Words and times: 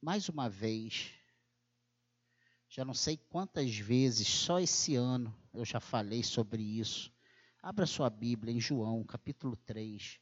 mais 0.00 0.28
uma 0.28 0.48
vez, 0.48 1.10
já 2.68 2.84
não 2.84 2.94
sei 2.94 3.16
quantas 3.16 3.76
vezes, 3.76 4.28
só 4.28 4.60
esse 4.60 4.94
ano 4.94 5.34
eu 5.52 5.64
já 5.64 5.80
falei 5.80 6.22
sobre 6.22 6.62
isso. 6.62 7.12
Abra 7.60 7.86
sua 7.86 8.08
Bíblia 8.08 8.54
em 8.54 8.60
João, 8.60 9.02
capítulo 9.04 9.56
3, 9.56 10.20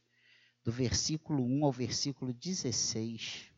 do 0.63 0.71
versículo 0.71 1.43
1 1.45 1.65
ao 1.65 1.71
versículo 1.71 2.33
16. 2.33 3.51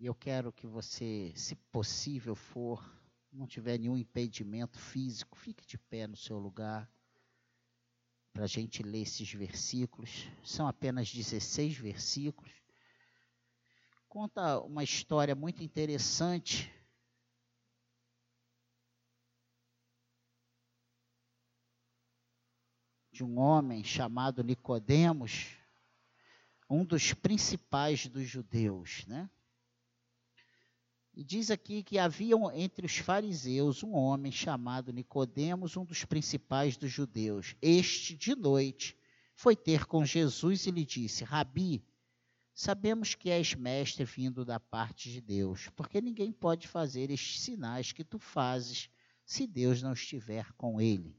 E 0.00 0.06
eu 0.06 0.14
quero 0.14 0.50
que 0.50 0.66
você, 0.66 1.30
se 1.36 1.54
possível 1.54 2.34
for, 2.34 2.82
não 3.32 3.46
tiver 3.46 3.78
nenhum 3.78 3.96
impedimento 3.96 4.78
físico, 4.78 5.38
fique 5.38 5.66
de 5.66 5.78
pé 5.78 6.06
no 6.06 6.16
seu 6.16 6.38
lugar 6.38 6.90
para 8.32 8.44
a 8.44 8.48
gente 8.48 8.82
ler 8.82 9.02
esses 9.02 9.32
versículos. 9.32 10.28
São 10.44 10.66
apenas 10.66 11.12
16 11.12 11.76
versículos. 11.76 12.52
Conta 14.08 14.60
uma 14.60 14.82
história 14.82 15.34
muito 15.34 15.62
interessante. 15.62 16.72
De 23.12 23.22
um 23.22 23.38
homem 23.38 23.84
chamado 23.84 24.42
Nicodemos, 24.42 25.56
um 26.68 26.84
dos 26.84 27.12
principais 27.12 28.06
dos 28.06 28.26
judeus, 28.26 29.04
né? 29.06 29.28
E 31.12 31.24
diz 31.24 31.50
aqui 31.50 31.82
que 31.82 31.98
havia 31.98 32.36
entre 32.54 32.86
os 32.86 32.96
fariseus 32.98 33.82
um 33.82 33.92
homem 33.92 34.30
chamado 34.30 34.92
Nicodemos, 34.92 35.76
um 35.76 35.84
dos 35.84 36.04
principais 36.04 36.76
dos 36.76 36.90
judeus. 36.90 37.56
Este, 37.60 38.14
de 38.14 38.34
noite, 38.36 38.96
foi 39.34 39.56
ter 39.56 39.86
com 39.86 40.04
Jesus 40.04 40.66
e 40.66 40.70
lhe 40.70 40.84
disse: 40.84 41.24
Rabi, 41.24 41.84
sabemos 42.54 43.14
que 43.14 43.28
és 43.28 43.54
mestre 43.54 44.04
vindo 44.04 44.44
da 44.44 44.60
parte 44.60 45.10
de 45.10 45.20
Deus, 45.20 45.68
porque 45.74 46.00
ninguém 46.00 46.30
pode 46.30 46.68
fazer 46.68 47.10
estes 47.10 47.40
sinais 47.40 47.90
que 47.90 48.04
tu 48.04 48.18
fazes 48.18 48.88
se 49.24 49.46
Deus 49.46 49.82
não 49.82 49.92
estiver 49.92 50.52
com 50.52 50.80
ele. 50.80 51.16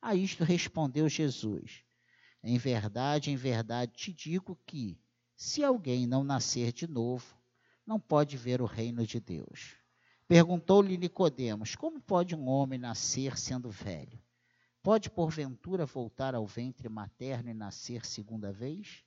A 0.00 0.14
isto 0.14 0.42
respondeu 0.42 1.08
Jesus: 1.08 1.84
Em 2.42 2.56
verdade, 2.56 3.30
em 3.30 3.36
verdade 3.36 3.92
te 3.92 4.12
digo 4.12 4.58
que, 4.66 4.98
se 5.36 5.62
alguém 5.62 6.06
não 6.06 6.24
nascer 6.24 6.72
de 6.72 6.86
novo, 6.86 7.41
não 7.86 7.98
pode 7.98 8.36
ver 8.36 8.60
o 8.60 8.66
reino 8.66 9.06
de 9.06 9.20
Deus. 9.20 9.76
Perguntou-lhe 10.26 10.96
Nicodemos: 10.96 11.74
Como 11.74 12.00
pode 12.00 12.34
um 12.34 12.48
homem 12.48 12.78
nascer 12.78 13.36
sendo 13.36 13.70
velho? 13.70 14.18
Pode 14.82 15.10
porventura 15.10 15.86
voltar 15.86 16.34
ao 16.34 16.46
ventre 16.46 16.88
materno 16.88 17.50
e 17.50 17.54
nascer 17.54 18.04
segunda 18.04 18.52
vez? 18.52 19.04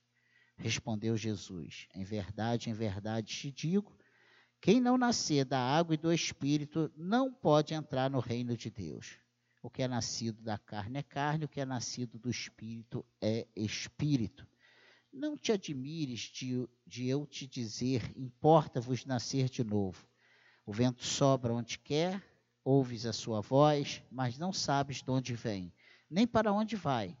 Respondeu 0.56 1.16
Jesus: 1.16 1.86
Em 1.94 2.04
verdade, 2.04 2.70
em 2.70 2.72
verdade 2.72 3.34
te 3.34 3.50
digo, 3.50 3.96
quem 4.60 4.80
não 4.80 4.96
nascer 4.96 5.44
da 5.44 5.60
água 5.60 5.94
e 5.94 5.98
do 5.98 6.12
espírito 6.12 6.90
não 6.96 7.32
pode 7.32 7.74
entrar 7.74 8.10
no 8.10 8.20
reino 8.20 8.56
de 8.56 8.70
Deus. 8.70 9.18
O 9.62 9.68
que 9.68 9.82
é 9.82 9.88
nascido 9.88 10.42
da 10.42 10.56
carne 10.56 10.98
é 10.98 11.02
carne, 11.02 11.44
o 11.44 11.48
que 11.48 11.60
é 11.60 11.64
nascido 11.64 12.18
do 12.18 12.30
espírito 12.30 13.04
é 13.20 13.46
espírito. 13.54 14.46
Não 15.16 15.34
te 15.34 15.50
admires 15.50 16.20
de, 16.20 16.68
de 16.86 17.08
eu 17.08 17.26
te 17.26 17.46
dizer, 17.46 18.12
importa-vos 18.14 19.06
nascer 19.06 19.48
de 19.48 19.64
novo. 19.64 20.06
O 20.66 20.74
vento 20.74 21.02
sobra 21.06 21.54
onde 21.54 21.78
quer, 21.78 22.22
ouves 22.62 23.06
a 23.06 23.14
sua 23.14 23.40
voz, 23.40 24.02
mas 24.10 24.36
não 24.36 24.52
sabes 24.52 25.00
de 25.00 25.10
onde 25.10 25.34
vem, 25.34 25.72
nem 26.10 26.26
para 26.26 26.52
onde 26.52 26.76
vai. 26.76 27.16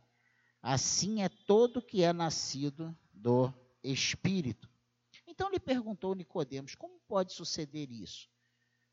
Assim 0.60 1.22
é 1.22 1.30
todo 1.30 1.80
que 1.80 2.02
é 2.02 2.12
nascido 2.12 2.94
do 3.14 3.50
Espírito. 3.82 4.68
Então 5.26 5.50
lhe 5.50 5.58
perguntou 5.58 6.14
Nicodemos: 6.14 6.74
Como 6.74 7.00
pode 7.08 7.32
suceder 7.32 7.90
isso? 7.90 8.28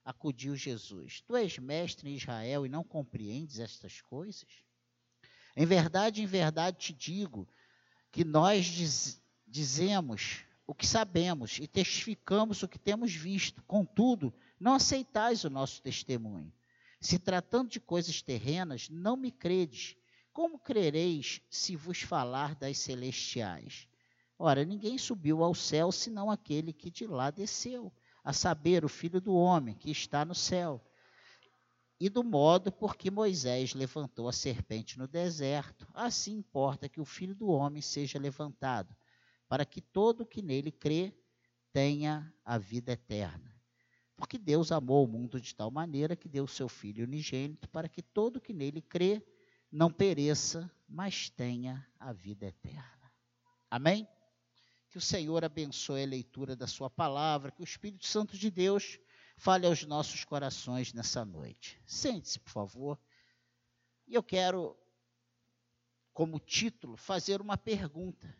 Acudiu 0.06 0.56
Jesus: 0.56 1.19
Tu 1.19 1.36
és 1.36 1.59
mestre 1.59 2.09
em 2.09 2.16
Israel 2.16 2.66
e 2.66 2.69
não 2.69 2.86
compreendes 2.86 3.59
estas 3.59 4.00
coisas? 4.00 4.63
Em 5.58 5.66
verdade, 5.66 6.22
em 6.22 6.25
verdade 6.25 6.78
te 6.78 6.94
digo 6.94 7.46
que 8.13 8.24
nós 8.24 8.68
diz, 8.68 9.19
dizemos 9.47 10.46
o 10.68 10.75
que 10.75 10.85
sabemos 10.85 11.57
e 11.59 11.66
testificamos 11.66 12.62
o 12.62 12.68
que 12.68 12.78
temos 12.78 13.12
visto. 13.12 13.63
Contudo, 13.63 14.31
não 14.59 14.75
aceitais 14.75 15.44
o 15.44 15.50
nosso 15.50 15.81
testemunho. 15.81 16.53
Se 17.01 17.18
tratando 17.18 17.72
de 17.72 17.79
coisas 17.79 18.22
terrenas, 18.22 18.88
não 18.88 19.18
me 19.18 19.31
credes. 19.31 19.97
Como 20.31 20.59
crereis 20.59 21.41
se 21.50 21.75
vos 21.75 22.03
falar 22.03 22.53
das 22.53 22.78
celestiais? 22.78 23.88
Ora, 24.38 24.63
ninguém 24.63 25.00
subiu 25.00 25.44
ao 25.44 25.56
céu 25.56 25.91
senão 25.91 26.30
aquele 26.30 26.72
que 26.72 26.91
de 26.91 27.07
lá 27.07 27.31
desceu, 27.31 27.91
a 28.24 28.31
saber, 28.31 28.85
o 28.85 28.90
Filho 28.90 29.19
do 29.19 29.34
Homem 29.34 29.74
que 29.74 29.90
está 29.90 30.24
no 30.24 30.35
céu 30.35 30.80
e 32.06 32.09
do 32.09 32.22
modo 32.22 32.69
por 32.69 32.97
que 32.97 33.09
Moisés 33.09 33.74
levantou 33.74 34.28
a 34.28 34.34
serpente 34.34 35.00
no 35.00 35.08
deserto, 35.08 35.88
assim 35.94 36.34
importa 36.34 36.90
que 36.90 37.00
o 37.00 37.06
filho 37.06 37.34
do 37.34 37.47
homem 37.47 37.81
seja 37.81 38.19
levantado, 38.19 38.94
para 39.47 39.64
que 39.64 39.80
todo 39.80 40.25
que 40.25 40.42
nele 40.42 40.69
crê 40.69 41.13
tenha 41.72 42.30
a 42.44 42.58
vida 42.58 42.92
eterna. 42.92 43.56
Porque 44.18 44.38
Deus 44.38 44.69
amou 44.69 45.06
o 45.06 45.08
mundo 45.08 45.40
de 45.40 45.56
tal 45.56 45.72
maneira 45.72 46.13
que 46.13 46.28
deu 46.28 46.46
seu 46.46 46.68
Filho 46.68 47.06
unigênito, 47.06 47.69
para 47.69 47.88
que 47.88 48.02
todo 48.02 48.42
que 48.42 48.52
nele 48.52 48.81
crê 48.81 49.25
não 49.72 49.90
pereça, 49.90 50.69
mas 50.86 51.30
tenha 51.30 51.88
a 51.97 52.12
vida 52.12 52.47
eterna. 52.47 53.13
Amém? 53.72 54.06
Que 54.90 54.97
o 54.97 55.02
Senhor 55.02 55.46
abençoe 55.46 56.03
a 56.03 56.08
leitura 56.08 56.53
da 56.53 56.68
Sua 56.68 56.90
palavra, 56.90 57.50
que 57.50 57.62
o 57.62 57.63
Espírito 57.63 58.06
Santo 58.06 58.38
de 58.38 58.52
Deus 58.52 59.00
fale 59.36 59.66
aos 59.66 59.84
nossos 59.84 60.24
corações 60.24 60.94
nessa 60.94 61.26
noite. 61.26 61.82
Sente-se, 61.86 62.40
por 62.40 62.52
favor. 62.52 63.00
E 64.08 64.16
eu 64.16 64.24
quero, 64.24 64.78
como 66.14 66.40
título, 66.40 66.98
fazer 66.98 67.42
uma 67.42 67.58
pergunta: 67.58 68.36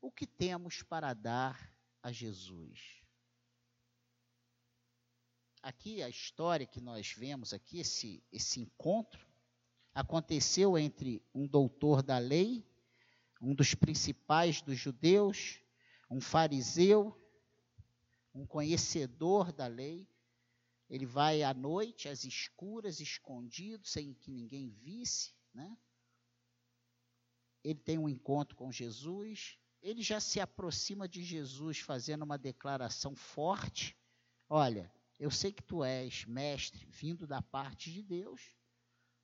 O 0.00 0.10
que 0.10 0.26
temos 0.26 0.82
para 0.82 1.12
dar 1.14 1.74
a 2.02 2.10
Jesus? 2.10 3.00
Aqui 5.62 6.02
a 6.02 6.08
história 6.08 6.66
que 6.66 6.80
nós 6.80 7.12
vemos 7.12 7.52
aqui, 7.52 7.80
esse, 7.80 8.24
esse 8.32 8.60
encontro, 8.60 9.26
aconteceu 9.94 10.78
entre 10.78 11.22
um 11.34 11.46
doutor 11.46 12.02
da 12.02 12.16
lei, 12.16 12.66
um 13.42 13.54
dos 13.54 13.74
principais 13.74 14.62
dos 14.62 14.78
judeus, 14.78 15.60
um 16.10 16.20
fariseu 16.20 17.19
um 18.34 18.46
conhecedor 18.46 19.52
da 19.52 19.66
lei. 19.66 20.08
Ele 20.88 21.06
vai 21.06 21.42
à 21.42 21.54
noite, 21.54 22.08
às 22.08 22.24
escuras, 22.24 23.00
escondido, 23.00 23.86
sem 23.86 24.12
que 24.14 24.30
ninguém 24.30 24.68
visse, 24.68 25.34
né? 25.54 25.76
Ele 27.62 27.78
tem 27.78 27.98
um 27.98 28.08
encontro 28.08 28.56
com 28.56 28.72
Jesus, 28.72 29.58
ele 29.82 30.02
já 30.02 30.18
se 30.20 30.40
aproxima 30.40 31.08
de 31.08 31.22
Jesus 31.22 31.78
fazendo 31.78 32.22
uma 32.22 32.38
declaração 32.38 33.14
forte. 33.14 33.96
Olha, 34.48 34.92
eu 35.18 35.30
sei 35.30 35.52
que 35.52 35.62
tu 35.62 35.84
és 35.84 36.24
mestre 36.24 36.86
vindo 36.86 37.26
da 37.26 37.42
parte 37.42 37.92
de 37.92 38.02
Deus. 38.02 38.40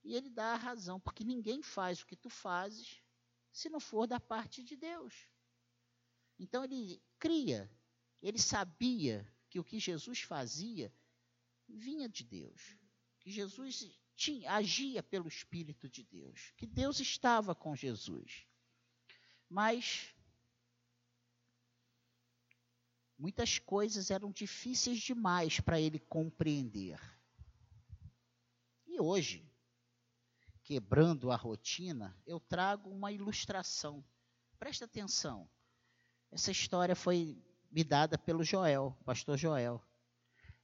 E 0.04 0.14
ele 0.14 0.30
dá 0.30 0.52
a 0.52 0.56
razão, 0.56 1.00
porque 1.00 1.24
ninguém 1.24 1.62
faz 1.62 2.00
o 2.00 2.06
que 2.06 2.14
tu 2.14 2.30
fazes 2.30 3.02
se 3.50 3.68
não 3.68 3.80
for 3.80 4.06
da 4.06 4.20
parte 4.20 4.62
de 4.62 4.76
Deus. 4.76 5.26
Então 6.38 6.62
ele 6.62 7.02
cria 7.18 7.70
ele 8.22 8.38
sabia 8.38 9.27
que 9.49 9.59
o 9.59 9.65
que 9.65 9.78
Jesus 9.78 10.21
fazia 10.21 10.93
vinha 11.69 12.09
de 12.09 12.25
Deus, 12.25 12.77
que 13.21 13.31
Jesus 13.31 14.01
tinha, 14.15 14.53
agia 14.53 15.03
pelo 15.03 15.28
Espírito 15.28 15.89
de 15.89 16.03
Deus, 16.03 16.53
que 16.57 16.66
Deus 16.66 17.01
estava 17.01 17.54
com 17.54 17.77
Jesus. 17.77 18.47
Mas 19.48 20.15
muitas 23.18 23.59
coisas 23.59 24.10
eram 24.10 24.33
difíceis 24.33 25.01
demais 25.01 25.60
para 25.60 25.80
ele 25.80 25.98
compreender. 25.98 26.98
E 28.86 29.01
hoje, 29.01 29.47
quebrando 30.65 31.30
a 31.30 31.36
rotina, 31.36 32.16
eu 32.27 32.41
trago 32.41 32.91
uma 32.91 33.12
ilustração. 33.12 34.04
Presta 34.59 34.86
atenção. 34.86 35.48
Essa 36.30 36.51
história 36.51 36.97
foi 36.97 37.41
me 37.71 37.84
dada 37.84 38.16
pelo 38.16 38.45
Joel, 38.45 38.97
pastor 39.04 39.36
Joel. 39.36 39.83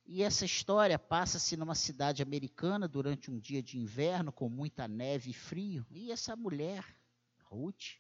E 0.04 0.22
essa 0.22 0.44
história 0.44 0.99
passa-se 0.99 1.56
numa 1.56 1.75
cidade 1.75 2.22
americana 2.22 2.88
durante 2.88 3.31
um 3.31 3.38
dia 3.38 3.62
de 3.62 3.78
inverno 3.78 4.32
com 4.32 4.49
muita 4.49 4.88
neve 4.88 5.31
e 5.31 5.34
frio. 5.34 5.87
E 5.90 6.10
essa 6.10 6.34
mulher, 6.34 6.84
Ruth, 7.44 7.99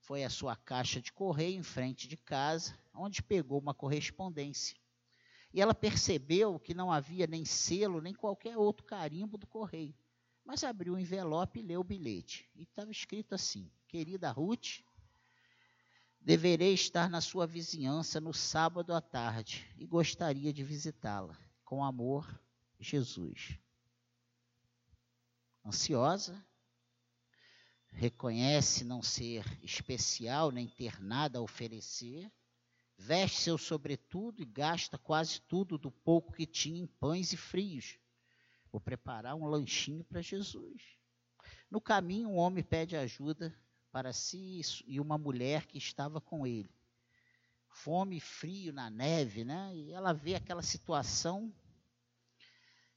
foi 0.00 0.24
à 0.24 0.30
sua 0.30 0.56
caixa 0.56 1.00
de 1.00 1.12
correio 1.12 1.58
em 1.58 1.62
frente 1.62 2.08
de 2.08 2.16
casa, 2.16 2.76
onde 2.92 3.22
pegou 3.22 3.60
uma 3.60 3.74
correspondência. 3.74 4.76
e 5.52 5.60
ela 5.60 5.74
percebeu 5.74 6.58
que 6.58 6.74
não 6.74 6.92
havia 6.92 7.26
nem 7.26 7.44
selo, 7.44 8.00
nem 8.00 8.14
qualquer 8.14 8.56
outro 8.56 8.84
carimbo 8.84 9.36
do 9.36 9.46
correio. 9.46 9.94
Mas 10.44 10.64
abriu 10.64 10.94
o 10.94 10.98
envelope 10.98 11.60
e 11.60 11.62
leu 11.62 11.80
o 11.80 11.84
bilhete. 11.84 12.48
E 12.54 12.62
estava 12.62 12.90
escrito 12.90 13.34
assim: 13.34 13.70
Querida 13.86 14.30
Ruth, 14.30 14.80
deverei 16.20 16.74
estar 16.74 17.08
na 17.08 17.20
sua 17.20 17.46
vizinhança 17.46 18.20
no 18.20 18.32
sábado 18.32 18.92
à 18.94 19.00
tarde 19.00 19.66
e 19.78 19.86
gostaria 19.86 20.52
de 20.52 20.62
visitá-la. 20.62 21.36
Com 21.64 21.82
amor, 21.82 22.28
Jesus. 22.78 23.58
Ansiosa, 25.64 26.44
reconhece 27.92 28.84
não 28.84 29.02
ser 29.02 29.44
especial 29.62 30.50
nem 30.50 30.68
ter 30.68 31.02
nada 31.02 31.38
a 31.38 31.42
oferecer, 31.42 32.30
veste 32.96 33.40
seu 33.40 33.56
sobretudo 33.56 34.42
e 34.42 34.46
gasta 34.46 34.98
quase 34.98 35.40
tudo 35.42 35.78
do 35.78 35.90
pouco 35.90 36.32
que 36.32 36.46
tinha 36.46 36.82
em 36.82 36.86
pães 36.86 37.32
e 37.32 37.36
frios. 37.36 37.98
Vou 38.70 38.80
preparar 38.80 39.34
um 39.34 39.46
lanchinho 39.46 40.04
para 40.04 40.22
Jesus. 40.22 40.82
No 41.70 41.80
caminho, 41.80 42.30
um 42.30 42.36
homem 42.36 42.62
pede 42.62 42.96
ajuda 42.96 43.54
para 43.92 44.12
si 44.12 44.60
e 44.86 45.00
uma 45.00 45.18
mulher 45.18 45.66
que 45.66 45.78
estava 45.78 46.20
com 46.20 46.46
ele. 46.46 46.70
Fome 47.68 48.16
e 48.16 48.20
frio 48.20 48.72
na 48.72 48.90
neve, 48.90 49.44
né? 49.44 49.74
E 49.74 49.92
ela 49.92 50.12
vê 50.12 50.34
aquela 50.34 50.62
situação 50.62 51.52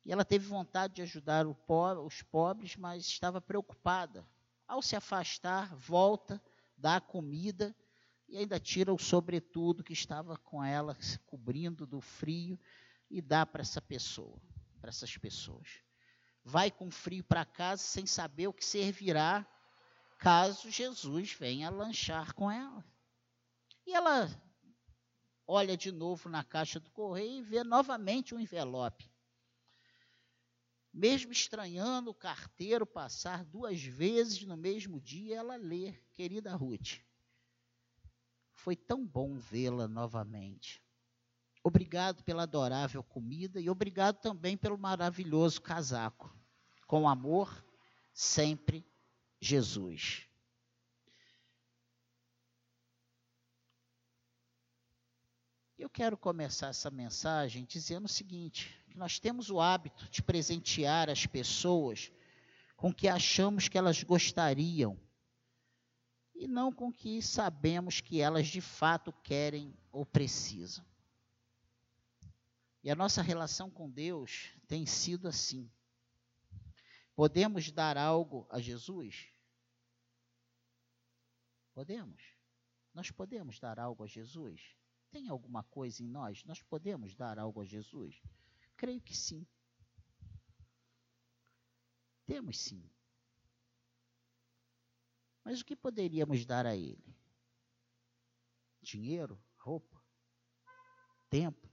e 0.06 0.12
ela 0.12 0.26
teve 0.26 0.46
vontade 0.46 0.96
de 0.96 1.02
ajudar 1.02 1.48
os 1.48 2.22
pobres, 2.24 2.76
mas 2.76 3.06
estava 3.06 3.40
preocupada. 3.40 4.26
Ao 4.68 4.82
se 4.82 4.96
afastar, 4.96 5.74
volta, 5.76 6.42
dá 6.78 7.00
comida 7.00 7.76
e 8.28 8.38
ainda 8.38 8.60
tira 8.60 8.94
o 8.94 9.00
sobretudo 9.00 9.84
que 9.84 9.94
estava 9.94 10.38
com 10.38 10.64
ela, 10.64 10.98
se 11.00 11.20
cobrindo 11.20 11.86
do 11.86 12.02
frio, 12.02 12.60
e 13.10 13.22
dá 13.22 13.46
para 13.46 13.62
essa 13.62 13.82
pessoa, 13.82 14.42
para 14.82 14.90
essas 14.90 15.16
pessoas. 15.18 15.82
Vai 16.44 16.72
com 16.72 16.90
frio 16.90 17.24
para 17.24 17.46
casa 17.46 17.84
sem 17.84 18.06
saber 18.06 18.48
o 18.48 18.54
que 18.54 18.66
servirá 18.66 19.48
caso 20.24 20.72
Jesus 20.72 21.34
venha 21.34 21.70
lanchar 21.70 22.34
com 22.34 22.50
ela. 22.50 22.82
E 23.86 23.94
ela 23.94 24.30
olha 25.46 25.76
de 25.76 25.92
novo 25.92 26.30
na 26.30 26.46
caixa 26.46 26.80
do 26.80 26.90
correio 26.92 27.40
e 27.40 27.42
vê 27.42 27.62
novamente 27.62 28.34
um 28.34 28.40
envelope. 28.40 29.12
Mesmo 30.94 31.34
estranhando 31.34 32.12
o 32.12 32.16
carteiro 32.16 32.86
passar 32.86 33.44
duas 33.44 33.84
vezes 33.84 34.44
no 34.44 34.56
mesmo 34.56 35.02
dia, 35.02 35.40
ela 35.40 35.58
lê, 35.58 35.92
querida 36.14 36.56
Ruth. 36.56 37.02
Foi 38.54 38.78
tão 38.78 39.06
bom 39.06 39.36
vê-la 39.36 39.90
novamente. 39.90 40.82
Obrigado 41.62 42.24
pela 42.24 42.44
adorável 42.44 43.04
comida 43.04 43.60
e 43.60 43.70
obrigado 43.70 44.22
também 44.22 44.56
pelo 44.56 44.78
maravilhoso 44.78 45.62
casaco. 45.62 46.34
Com 46.88 47.10
amor, 47.10 47.66
sempre 48.14 48.88
Jesus. 49.44 50.26
Eu 55.78 55.90
quero 55.90 56.18
começar 56.18 56.68
essa 56.68 56.90
mensagem 56.90 57.66
dizendo 57.66 58.06
o 58.06 58.10
seguinte: 58.10 58.74
nós 58.96 59.20
temos 59.20 59.50
o 59.50 59.60
hábito 59.60 60.10
de 60.10 60.24
presentear 60.24 61.10
as 61.10 61.26
pessoas 61.26 62.10
com 62.78 62.90
o 62.90 62.94
que 62.94 63.10
achamos 63.10 63.68
que 63.68 63.78
elas 63.78 64.02
gostariam 64.02 64.98
e 66.34 66.48
não 66.48 66.72
com 66.72 66.88
o 66.88 66.94
que 66.94 67.22
sabemos 67.22 68.00
que 68.00 68.22
elas 68.22 68.48
de 68.48 68.62
fato 68.62 69.12
querem 69.24 69.78
ou 69.92 70.06
precisam. 70.06 70.86
E 72.82 72.90
a 72.90 72.96
nossa 72.96 73.22
relação 73.22 73.70
com 73.70 73.90
Deus 73.90 74.54
tem 74.68 74.86
sido 74.86 75.28
assim. 75.28 75.70
Podemos 77.14 77.72
dar 77.72 77.98
algo 77.98 78.48
a 78.50 78.60
Jesus? 78.60 79.33
Podemos. 81.74 82.24
Nós 82.94 83.10
podemos 83.10 83.60
dar 83.60 83.80
algo 83.80 84.04
a 84.04 84.08
Jesus? 84.08 84.78
Tem 85.10 85.28
alguma 85.28 85.64
coisa 85.64 86.04
em 86.04 86.08
nós? 86.08 86.44
Nós 86.46 86.62
podemos 86.62 87.16
dar 87.16 87.40
algo 87.40 87.62
a 87.62 87.66
Jesus? 87.66 88.22
Creio 88.78 89.02
que 89.02 89.16
sim. 89.16 89.46
Temos 92.26 92.60
sim. 92.60 92.90
Mas 95.44 95.62
o 95.62 95.66
que 95.66 95.76
poderíamos 95.76 96.46
dar 96.46 96.66
a 96.66 96.76
Ele? 96.76 97.16
Dinheiro? 98.82 99.44
Roupa? 99.58 100.02
Tempo? 101.30 101.72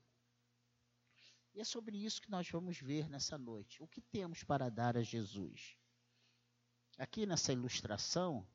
E 1.54 1.60
é 1.60 1.64
sobre 1.64 1.96
isso 1.96 2.22
que 2.22 2.30
nós 2.30 2.48
vamos 2.48 2.78
ver 2.78 3.08
nessa 3.08 3.36
noite. 3.36 3.82
O 3.82 3.88
que 3.88 4.00
temos 4.00 4.42
para 4.42 4.70
dar 4.70 4.96
a 4.96 5.02
Jesus? 5.02 5.76
Aqui 6.98 7.26
nessa 7.26 7.52
ilustração, 7.52 8.46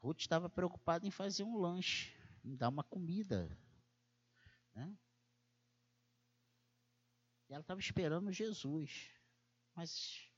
Ruth 0.00 0.20
estava 0.20 0.48
preocupada 0.48 1.06
em 1.06 1.10
fazer 1.10 1.42
um 1.42 1.56
lanche, 1.56 2.12
em 2.44 2.56
dar 2.56 2.68
uma 2.68 2.84
comida. 2.84 3.48
Né? 4.74 4.96
E 7.48 7.52
ela 7.52 7.62
estava 7.62 7.80
esperando 7.80 8.32
Jesus. 8.32 9.10
Mas 9.74 10.30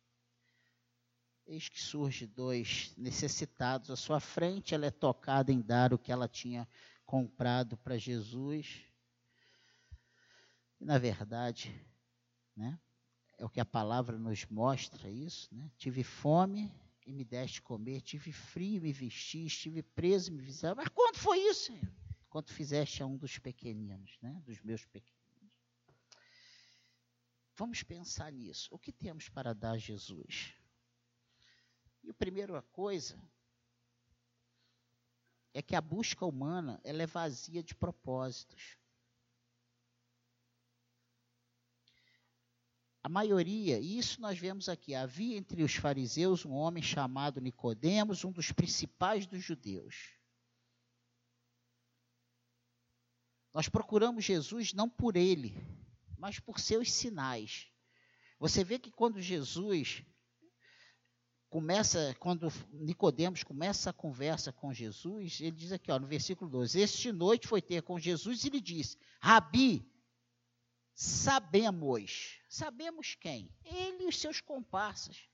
eis 1.47 1.69
que 1.69 1.81
surge 1.81 2.27
dois 2.27 2.95
necessitados 2.97 3.91
à 3.91 3.97
sua 3.97 4.21
frente, 4.21 4.75
ela 4.75 4.87
é 4.87 4.91
tocada 4.91 5.53
em 5.53 5.61
dar 5.61 5.95
o 5.95 5.99
que 5.99 6.13
ela 6.13 6.29
tinha 6.29 6.69
comprado 7.07 7.77
para 7.79 7.97
Jesus. 7.97 8.85
E 10.81 10.85
na 10.85 10.99
verdade, 10.99 11.75
né, 12.55 12.79
é 13.39 13.45
o 13.45 13.49
que 13.49 13.61
a 13.61 13.65
palavra 13.65 14.19
nos 14.19 14.45
mostra 14.47 15.09
isso, 15.09 15.53
né? 15.55 15.71
Tive 15.79 16.05
fome 16.05 16.71
e 17.09 17.13
me 17.13 17.25
deste 17.25 17.63
comer, 17.63 18.03
tive 18.03 18.31
frio 18.31 18.83
me 18.83 18.93
vesti, 18.93 19.47
estive 19.47 19.83
preso 19.83 20.31
me 20.31 20.43
visitaste. 20.43 20.77
Mas 20.77 20.89
quando 20.89 21.17
foi 21.17 21.39
isso, 21.39 21.73
Senhor? 21.73 21.91
Quando 22.29 22.51
fizeste 22.51 23.03
a 23.03 23.07
um 23.07 23.17
dos 23.17 23.39
pequeninos, 23.39 24.19
né? 24.21 24.39
Dos 24.45 24.61
meus 24.61 24.85
pequeninos. 24.85 25.17
Vamos 27.57 27.83
pensar 27.83 28.31
nisso. 28.31 28.69
O 28.71 28.79
que 28.79 28.93
temos 28.93 29.27
para 29.31 29.55
dar 29.55 29.71
a 29.73 29.79
Jesus? 29.79 30.53
E 32.05 32.11
a 32.11 32.15
primeira 32.15 32.61
coisa 32.61 33.19
é 35.55 35.63
que 35.63 35.75
a 35.75 35.81
busca 35.81 36.27
humana 36.27 36.79
ela 36.85 37.03
é 37.03 37.07
vazia 37.07 37.63
de 37.63 37.75
propósitos. 37.75 38.77
A 43.09 43.11
maioria, 43.11 43.79
e 43.79 43.99
isso 43.99 44.21
nós 44.21 44.39
vemos 44.39 44.69
aqui, 44.69 44.95
havia 44.95 45.39
entre 45.39 45.63
os 45.63 45.75
fariseus 45.75 46.45
um 46.45 46.53
homem 46.53 46.83
chamado 46.83 47.41
Nicodemos, 47.41 48.23
um 48.23 48.31
dos 48.31 48.53
principais 48.53 49.27
dos 49.27 49.43
judeus. 49.43 50.13
Nós 53.55 53.67
procuramos 53.67 54.27
Jesus 54.27 54.75
não 54.75 54.91
por 54.91 55.17
ele, 55.17 55.57
mas 56.19 56.39
por 56.39 56.61
seus 56.61 56.93
sinais. 56.93 57.69
Você 58.39 58.63
vê 58.63 58.79
que 58.79 58.91
quando 58.91 59.23
Jesus 59.23 60.05
começa, 61.49 62.15
quando 62.21 62.53
Nicodemos 62.75 63.43
começa 63.43 63.89
a 63.89 63.95
conversa 63.95 64.53
com 64.53 64.71
Jesus, 64.71 65.41
ele 65.41 65.57
diz 65.57 65.73
aqui, 65.73 65.91
ó, 65.91 65.99
no 65.99 66.07
versículo 66.07 66.51
12: 66.51 66.79
Este 66.79 67.11
noite 67.11 67.49
foi 67.49 67.63
ter 67.63 67.81
com 67.81 67.99
Jesus 67.99 68.45
e 68.45 68.51
lhe 68.51 68.61
disse: 68.61 68.99
Rabi, 69.19 69.91
sabemos, 71.01 72.41
sabemos 72.49 73.15
quem? 73.15 73.49
Ele 73.65 74.03
e 74.03 74.09
os 74.09 74.19
seus 74.19 74.41
comparsas, 74.41 75.29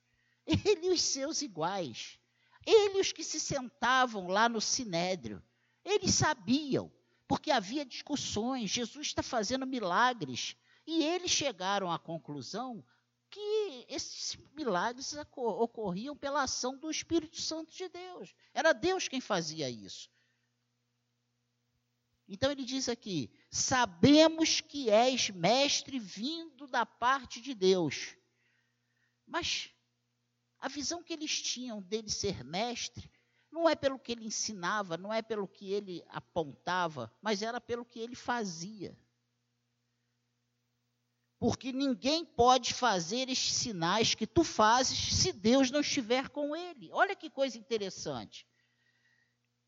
ele 0.46 0.88
e 0.88 0.90
os 0.90 1.00
seus 1.00 1.40
iguais, 1.40 2.18
ele 2.66 2.98
e 2.98 3.00
os 3.00 3.12
que 3.12 3.24
se 3.24 3.40
sentavam 3.40 4.28
lá 4.28 4.46
no 4.46 4.60
sinédrio, 4.60 5.42
eles 5.82 6.14
sabiam, 6.14 6.92
porque 7.26 7.50
havia 7.50 7.82
discussões, 7.82 8.68
Jesus 8.68 9.06
está 9.06 9.22
fazendo 9.22 9.66
milagres, 9.66 10.54
e 10.86 11.02
eles 11.02 11.30
chegaram 11.30 11.90
à 11.90 11.98
conclusão 11.98 12.84
que 13.30 13.86
esses 13.88 14.36
milagres 14.54 15.16
ocorriam 15.34 16.14
pela 16.14 16.42
ação 16.42 16.76
do 16.76 16.90
Espírito 16.90 17.40
Santo 17.40 17.72
de 17.72 17.88
Deus. 17.88 18.34
Era 18.52 18.74
Deus 18.74 19.08
quem 19.08 19.20
fazia 19.20 19.70
isso. 19.70 20.10
Então 22.28 22.50
ele 22.50 22.64
diz 22.64 22.88
aqui: 22.88 23.30
sabemos 23.50 24.60
que 24.60 24.90
és 24.90 25.30
mestre 25.30 25.98
vindo 25.98 26.66
da 26.66 26.86
parte 26.86 27.40
de 27.40 27.54
Deus. 27.54 28.16
Mas 29.26 29.70
a 30.58 30.68
visão 30.68 31.02
que 31.02 31.12
eles 31.12 31.42
tinham 31.42 31.82
dele 31.82 32.10
ser 32.10 32.42
mestre 32.44 33.10
não 33.50 33.68
é 33.68 33.76
pelo 33.76 33.98
que 33.98 34.12
ele 34.12 34.26
ensinava, 34.26 34.96
não 34.96 35.12
é 35.12 35.22
pelo 35.22 35.46
que 35.46 35.72
ele 35.72 36.04
apontava, 36.08 37.12
mas 37.22 37.42
era 37.42 37.60
pelo 37.60 37.84
que 37.84 38.00
ele 38.00 38.16
fazia. 38.16 38.98
Porque 41.38 41.72
ninguém 41.72 42.24
pode 42.24 42.72
fazer 42.72 43.28
estes 43.28 43.54
sinais 43.54 44.14
que 44.14 44.26
tu 44.26 44.42
fazes 44.42 44.98
se 45.16 45.32
Deus 45.32 45.70
não 45.70 45.80
estiver 45.80 46.30
com 46.30 46.56
ele. 46.56 46.90
Olha 46.90 47.14
que 47.14 47.28
coisa 47.28 47.58
interessante. 47.58 48.46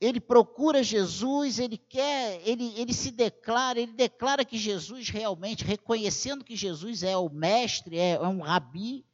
Ele 0.00 0.20
procura 0.20 0.82
Jesus, 0.82 1.58
ele 1.58 1.78
quer, 1.78 2.46
ele, 2.46 2.72
ele 2.78 2.92
se 2.92 3.10
declara, 3.10 3.80
ele 3.80 3.92
declara 3.92 4.44
que 4.44 4.58
Jesus 4.58 5.08
realmente, 5.08 5.64
reconhecendo 5.64 6.44
que 6.44 6.54
Jesus 6.54 7.02
é 7.02 7.16
o 7.16 7.30
mestre, 7.30 7.98
é, 7.98 8.12
é 8.12 8.28
um 8.28 8.40
rabi, 8.40 9.06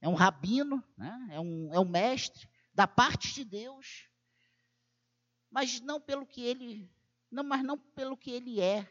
é 0.00 0.08
um 0.08 0.14
rabino, 0.14 0.82
né? 0.96 1.28
é, 1.32 1.40
um, 1.40 1.72
é 1.72 1.80
um 1.80 1.88
mestre 1.88 2.48
da 2.74 2.86
parte 2.86 3.32
de 3.32 3.44
Deus, 3.44 4.08
mas 5.50 5.80
não 5.80 6.00
pelo 6.00 6.26
que 6.26 6.42
ele, 6.42 6.90
não, 7.30 7.42
mas 7.42 7.62
não 7.62 7.78
pelo 7.78 8.16
que 8.16 8.30
ele 8.30 8.60
é, 8.60 8.86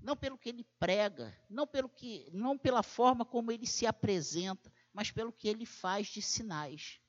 não 0.00 0.16
pelo 0.16 0.38
que 0.38 0.48
ele 0.48 0.64
prega, 0.78 1.36
não 1.50 1.66
pelo 1.66 1.88
que, 1.88 2.30
não 2.32 2.56
pela 2.56 2.82
forma 2.84 3.24
como 3.24 3.50
ele 3.50 3.66
se 3.66 3.84
apresenta, 3.84 4.72
mas 4.92 5.10
pelo 5.10 5.32
que 5.32 5.48
ele 5.48 5.66
faz 5.66 6.06
de 6.06 6.22
sinais. 6.22 7.00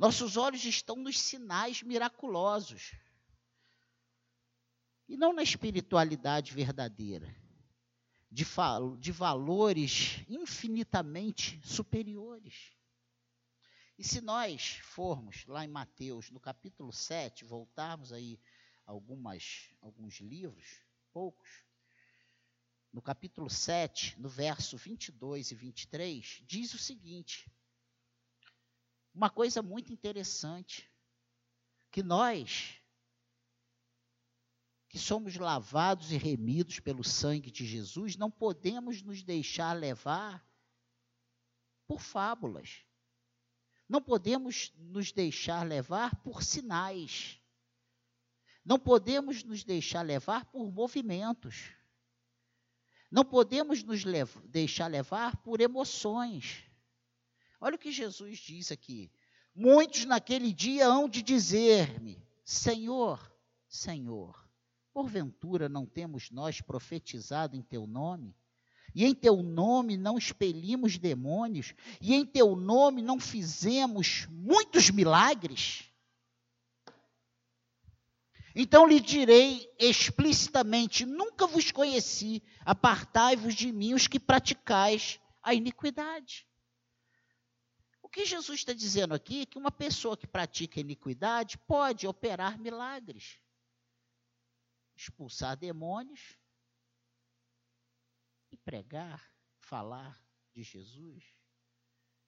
Nossos 0.00 0.38
olhos 0.38 0.64
estão 0.64 0.96
nos 0.96 1.20
sinais 1.20 1.82
miraculosos. 1.82 2.94
E 5.06 5.14
não 5.14 5.30
na 5.30 5.42
espiritualidade 5.42 6.54
verdadeira, 6.54 7.36
de, 8.30 8.46
de 8.98 9.12
valores 9.12 10.24
infinitamente 10.26 11.60
superiores. 11.62 12.72
E 13.98 14.02
se 14.02 14.22
nós 14.22 14.78
formos 14.84 15.44
lá 15.44 15.66
em 15.66 15.68
Mateus, 15.68 16.30
no 16.30 16.40
capítulo 16.40 16.94
7, 16.94 17.44
voltarmos 17.44 18.10
aí 18.10 18.40
algumas, 18.86 19.68
alguns 19.82 20.18
livros, 20.18 20.80
poucos, 21.12 21.50
no 22.90 23.02
capítulo 23.02 23.50
7, 23.50 24.18
no 24.18 24.30
verso 24.30 24.78
22 24.78 25.50
e 25.50 25.54
23, 25.54 26.42
diz 26.46 26.72
o 26.72 26.78
seguinte: 26.78 27.52
uma 29.14 29.30
coisa 29.30 29.62
muito 29.62 29.92
interessante, 29.92 30.90
que 31.90 32.02
nós, 32.02 32.80
que 34.88 34.98
somos 34.98 35.36
lavados 35.36 36.12
e 36.12 36.16
remidos 36.16 36.80
pelo 36.80 37.04
sangue 37.04 37.50
de 37.50 37.66
Jesus, 37.66 38.16
não 38.16 38.30
podemos 38.30 39.02
nos 39.02 39.22
deixar 39.22 39.72
levar 39.72 40.44
por 41.86 42.00
fábulas. 42.00 42.84
Não 43.88 44.00
podemos 44.00 44.72
nos 44.76 45.10
deixar 45.10 45.66
levar 45.66 46.14
por 46.22 46.44
sinais. 46.44 47.40
Não 48.64 48.78
podemos 48.78 49.42
nos 49.42 49.64
deixar 49.64 50.02
levar 50.02 50.44
por 50.44 50.70
movimentos. 50.70 51.72
Não 53.10 53.24
podemos 53.24 53.82
nos 53.82 54.04
lev 54.04 54.30
deixar 54.44 54.86
levar 54.86 55.36
por 55.38 55.60
emoções. 55.60 56.69
Olha 57.60 57.76
o 57.76 57.78
que 57.78 57.92
Jesus 57.92 58.38
diz 58.38 58.72
aqui. 58.72 59.12
Muitos 59.54 60.04
naquele 60.06 60.52
dia 60.52 60.86
hão 60.86 61.08
de 61.08 61.22
dizer-me: 61.22 62.26
Senhor, 62.44 63.20
Senhor, 63.68 64.48
porventura 64.92 65.68
não 65.68 65.84
temos 65.84 66.30
nós 66.30 66.60
profetizado 66.60 67.54
em 67.54 67.62
teu 67.62 67.86
nome? 67.86 68.34
E 68.94 69.04
em 69.04 69.14
teu 69.14 69.42
nome 69.42 69.96
não 69.96 70.18
expelimos 70.18 70.98
demônios? 70.98 71.74
E 72.00 72.14
em 72.14 72.24
teu 72.24 72.56
nome 72.56 73.02
não 73.02 73.20
fizemos 73.20 74.26
muitos 74.30 74.90
milagres? 74.90 75.84
Então 78.54 78.86
lhe 78.86 78.98
direi 78.98 79.70
explicitamente: 79.78 81.04
Nunca 81.04 81.46
vos 81.46 81.70
conheci, 81.70 82.42
apartai-vos 82.64 83.54
de 83.54 83.70
mim 83.70 83.94
os 83.94 84.06
que 84.06 84.18
praticais 84.18 85.20
a 85.42 85.54
iniquidade. 85.54 86.49
Que 88.10 88.24
Jesus 88.24 88.60
está 88.60 88.72
dizendo 88.72 89.14
aqui 89.14 89.42
é 89.42 89.46
que 89.46 89.56
uma 89.56 89.70
pessoa 89.70 90.16
que 90.16 90.26
pratica 90.26 90.80
iniquidade 90.80 91.56
pode 91.58 92.08
operar 92.08 92.58
milagres, 92.58 93.38
expulsar 94.96 95.56
demônios 95.56 96.36
e 98.50 98.56
pregar, 98.56 99.32
falar 99.60 100.20
de 100.52 100.62
Jesus, 100.62 101.24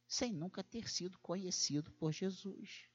sem 0.07 0.33
nunca 0.33 0.62
ter 0.62 0.89
sido 0.89 1.19
conhecido 1.19 1.91
por 1.93 2.12
Jesus. 2.12 2.89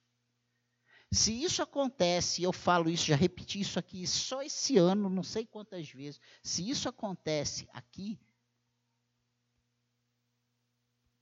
Se 1.12 1.44
isso 1.44 1.62
acontece, 1.62 2.42
e 2.42 2.46
eu 2.46 2.54
falo 2.54 2.90
isso, 2.90 3.06
já 3.06 3.16
repeti 3.18 3.60
isso 3.60 3.78
aqui 3.78 4.08
só 4.08 4.42
esse 4.42 4.78
ano, 4.78 5.10
não 5.10 5.24
sei 5.24 5.46
quantas 5.46 5.90
vezes, 5.90 6.22
se 6.42 6.70
isso 6.70 6.88
acontece 6.88 7.68
aqui, 7.74 8.18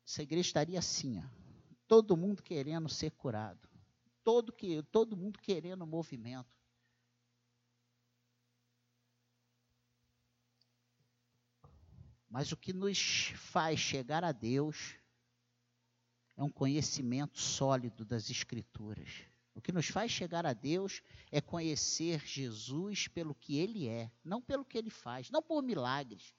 essa 0.06 0.22
igreja 0.22 0.48
estaria 0.48 0.78
assim, 0.78 1.20
ó 1.20 1.45
todo 1.88 2.18
mundo 2.18 2.42
querendo 2.42 2.90
ser 2.90 3.12
curado, 3.12 3.70
todo, 4.24 4.52
que, 4.52 4.82
todo 4.84 5.18
mundo 5.18 5.40
querendo 5.40 5.86
movimento. 5.86 6.56
Mas 12.30 12.52
o 12.52 12.58
que 12.58 12.74
nos 12.74 13.32
faz 13.36 13.80
chegar 13.80 14.24
a 14.24 14.32
Deus 14.32 14.96
é 16.36 16.44
um 16.44 16.50
conhecimento 16.50 17.40
sólido 17.40 18.04
das 18.04 18.30
Escrituras. 18.30 19.24
O 19.54 19.62
que 19.62 19.72
nos 19.72 19.88
faz 19.88 20.12
chegar 20.12 20.46
a 20.46 20.52
Deus 20.52 21.02
é 21.32 21.40
conhecer 21.40 22.26
Jesus 22.26 23.08
pelo 23.08 23.34
que 23.34 23.58
Ele 23.58 23.88
é, 23.88 24.12
não 24.22 24.42
pelo 24.42 24.66
que 24.66 24.78
Ele 24.78 24.90
faz, 24.90 25.30
não 25.30 25.42
por 25.42 25.64
milagres. 25.64 26.36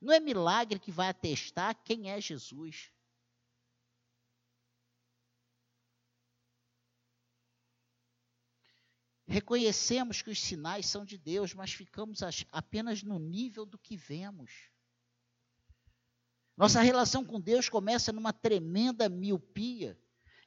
Não 0.00 0.12
é 0.12 0.20
milagre 0.20 0.78
que 0.78 0.92
vai 0.92 1.08
atestar 1.08 1.74
quem 1.82 2.10
é 2.10 2.20
Jesus. 2.20 2.92
Reconhecemos 9.30 10.22
que 10.22 10.30
os 10.30 10.40
sinais 10.40 10.86
são 10.86 11.04
de 11.04 11.16
Deus, 11.16 11.54
mas 11.54 11.72
ficamos 11.72 12.18
apenas 12.50 13.04
no 13.04 13.16
nível 13.16 13.64
do 13.64 13.78
que 13.78 13.96
vemos. 13.96 14.50
Nossa 16.56 16.80
relação 16.80 17.24
com 17.24 17.40
Deus 17.40 17.68
começa 17.68 18.12
numa 18.12 18.32
tremenda 18.32 19.08
miopia, 19.08 19.96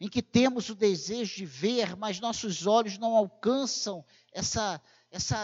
em 0.01 0.09
que 0.09 0.21
temos 0.21 0.67
o 0.69 0.75
desejo 0.75 1.33
de 1.33 1.45
ver, 1.45 1.95
mas 1.95 2.19
nossos 2.19 2.67
olhos 2.67 2.97
não 2.97 3.15
alcançam 3.15 4.05
essa, 4.33 4.81
essa 5.09 5.37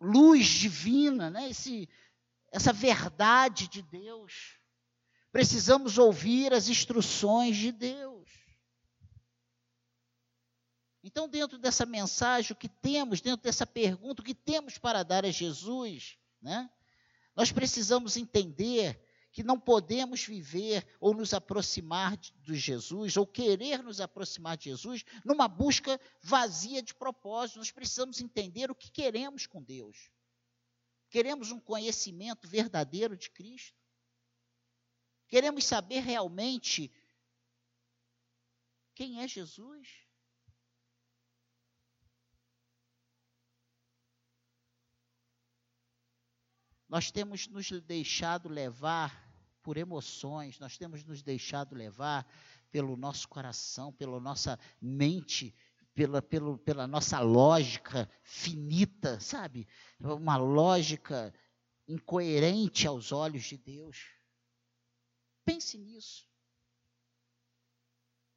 luz 0.00 0.46
divina, 0.46 1.28
né? 1.28 1.50
Esse, 1.50 1.86
essa 2.50 2.72
verdade 2.72 3.68
de 3.68 3.82
Deus. 3.82 4.58
Precisamos 5.30 5.98
ouvir 5.98 6.54
as 6.54 6.70
instruções 6.70 7.58
de 7.58 7.72
Deus. 7.72 8.11
Então, 11.02 11.28
dentro 11.28 11.58
dessa 11.58 11.84
mensagem, 11.84 12.52
o 12.52 12.56
que 12.56 12.68
temos, 12.68 13.20
dentro 13.20 13.42
dessa 13.42 13.66
pergunta, 13.66 14.22
o 14.22 14.24
que 14.24 14.34
temos 14.34 14.78
para 14.78 15.02
dar 15.02 15.24
a 15.24 15.30
Jesus, 15.30 16.16
né? 16.40 16.70
Nós 17.34 17.50
precisamos 17.50 18.16
entender 18.16 19.02
que 19.32 19.42
não 19.42 19.58
podemos 19.58 20.24
viver 20.24 20.86
ou 21.00 21.14
nos 21.14 21.32
aproximar 21.32 22.16
de 22.18 22.54
Jesus, 22.54 23.16
ou 23.16 23.26
querer 23.26 23.82
nos 23.82 24.00
aproximar 24.00 24.58
de 24.58 24.64
Jesus, 24.64 25.02
numa 25.24 25.48
busca 25.48 25.98
vazia 26.20 26.82
de 26.82 26.94
propósito. 26.94 27.58
Nós 27.58 27.70
precisamos 27.70 28.20
entender 28.20 28.70
o 28.70 28.74
que 28.74 28.90
queremos 28.90 29.46
com 29.46 29.62
Deus. 29.62 30.10
Queremos 31.08 31.50
um 31.50 31.58
conhecimento 31.58 32.46
verdadeiro 32.46 33.16
de 33.16 33.30
Cristo? 33.30 33.76
Queremos 35.26 35.64
saber 35.64 36.00
realmente 36.00 36.92
quem 38.94 39.22
é 39.22 39.26
Jesus? 39.26 39.88
Nós 46.92 47.10
temos 47.10 47.48
nos 47.48 47.70
deixado 47.80 48.50
levar 48.50 49.26
por 49.62 49.78
emoções, 49.78 50.58
nós 50.58 50.76
temos 50.76 51.02
nos 51.02 51.22
deixado 51.22 51.74
levar 51.74 52.30
pelo 52.70 52.98
nosso 52.98 53.26
coração, 53.30 53.90
pela 53.94 54.20
nossa 54.20 54.58
mente, 54.78 55.54
pela, 55.94 56.20
pelo, 56.20 56.58
pela 56.58 56.86
nossa 56.86 57.18
lógica 57.18 58.10
finita, 58.22 59.18
sabe? 59.20 59.66
Uma 59.98 60.36
lógica 60.36 61.32
incoerente 61.88 62.86
aos 62.86 63.10
olhos 63.10 63.44
de 63.44 63.56
Deus. 63.56 64.10
Pense 65.46 65.78
nisso. 65.78 66.28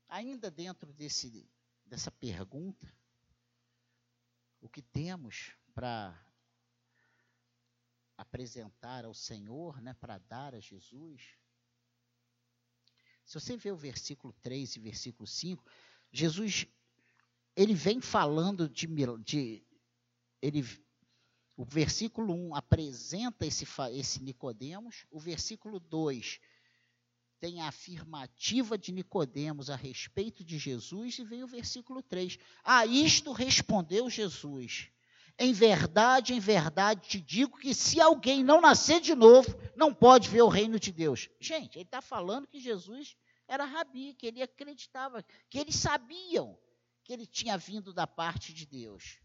Ainda 0.08 0.50
dentro 0.50 0.94
desse, 0.94 1.46
dessa 1.86 2.10
pergunta, 2.10 2.90
o 4.62 4.70
que 4.70 4.82
temos 4.82 5.58
para 5.74 6.25
apresentar 8.18 9.06
ao 9.06 9.14
Senhor, 9.14 9.82
né, 9.82 9.94
para 9.94 10.18
dar 10.18 10.56
a 10.56 10.60
Jesus. 10.60 11.22
Se 13.26 13.40
você 13.40 13.58
vê 13.58 13.72
o 13.72 13.78
versículo 13.78 14.34
3 14.42 14.76
e 14.76 14.80
versículo 14.80 15.28
5, 15.28 15.64
Jesus 16.12 16.68
ele 17.56 17.74
vem 17.74 18.02
falando 18.02 18.68
de, 18.70 18.88
de 19.24 19.64
ele 20.42 20.64
o 21.58 21.64
versículo 21.64 22.34
1 22.34 22.56
apresenta 22.56 23.46
esse, 23.46 23.66
esse 23.94 24.22
Nicodemos, 24.22 25.06
o 25.10 25.20
versículo 25.20 25.80
2 25.80 26.40
tem 27.40 27.62
a 27.62 27.68
afirmativa 27.68 28.78
de 28.78 28.92
Nicodemos 28.92 29.70
a 29.70 29.76
respeito 29.76 30.44
de 30.44 30.58
Jesus 30.58 31.20
e 31.20 31.24
vem 31.24 31.44
o 31.44 31.48
versículo 31.48 32.02
3. 32.02 32.40
A 32.64 32.86
isto 32.86 33.32
respondeu 33.32 34.10
Jesus: 34.10 34.90
Em 35.38 35.52
verdade, 35.52 36.34
em 36.34 36.40
verdade 36.40 37.08
te 37.10 37.20
digo 37.20 37.58
que 37.58 37.74
se 37.74 38.00
alguém 38.00 38.44
não 38.44 38.62
nascer 38.62 39.02
de 39.02 39.14
novo, 39.14 39.50
não 39.76 39.94
pode 39.94 40.30
ver 40.30 40.42
o 40.42 40.48
reino 40.48 40.80
de 40.80 40.92
Deus. 40.94 41.30
Gente, 41.40 41.78
ele 41.78 41.84
está 41.84 42.02
falando 42.02 42.48
que 42.48 42.60
Jesus 42.60 43.18
era 43.48 43.66
rabi, 43.66 44.14
que 44.14 44.28
ele 44.28 44.42
acreditava, 44.42 45.24
que 45.50 45.60
eles 45.60 45.76
sabiam 45.76 46.58
que 47.04 47.12
ele 47.12 47.28
tinha 47.28 47.58
vindo 47.58 47.94
da 47.94 48.08
parte 48.08 48.54
de 48.54 48.66
Deus. 48.66 49.20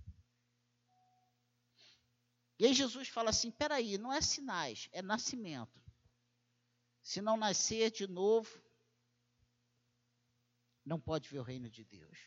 E 2.58 2.66
aí 2.66 2.74
Jesus 2.74 3.08
fala 3.08 3.30
assim: 3.30 3.50
peraí, 3.50 3.96
não 3.96 4.12
é 4.12 4.20
sinais, 4.20 4.88
é 4.92 5.00
nascimento. 5.00 5.80
Se 7.00 7.22
não 7.22 7.36
nascer 7.36 7.90
de 7.90 8.06
novo, 8.06 8.50
não 10.84 11.00
pode 11.00 11.28
ver 11.28 11.38
o 11.38 11.44
reino 11.44 11.70
de 11.70 11.84
Deus. 11.84 12.18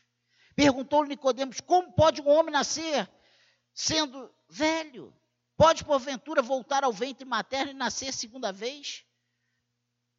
Perguntou 0.56 1.04
Nicodemos: 1.04 1.60
como 1.60 1.92
pode 1.92 2.20
um 2.20 2.28
homem 2.28 2.52
nascer 2.52 3.08
sendo 3.74 4.32
velho? 4.48 5.12
Pode, 5.56 5.84
porventura, 5.84 6.40
voltar 6.40 6.84
ao 6.84 6.92
ventre 6.92 7.24
materno 7.24 7.72
e 7.72 7.74
nascer 7.74 8.12
segunda 8.12 8.52
vez? 8.52 9.04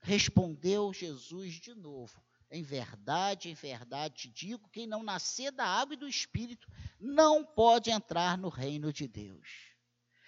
Respondeu 0.02 0.94
Jesus 0.94 1.56
de 1.56 1.74
novo: 1.74 2.22
Em 2.52 2.62
verdade, 2.62 3.50
em 3.50 3.54
verdade 3.54 4.30
digo: 4.30 4.70
quem 4.70 4.86
não 4.86 5.02
nascer 5.02 5.52
da 5.52 5.66
água 5.66 5.96
e 5.96 5.98
do 5.98 6.08
espírito 6.08 6.68
não 7.00 7.44
pode 7.44 7.90
entrar 7.90 8.38
no 8.38 8.50
reino 8.50 8.94
de 8.94 9.08
Deus. 9.08 9.74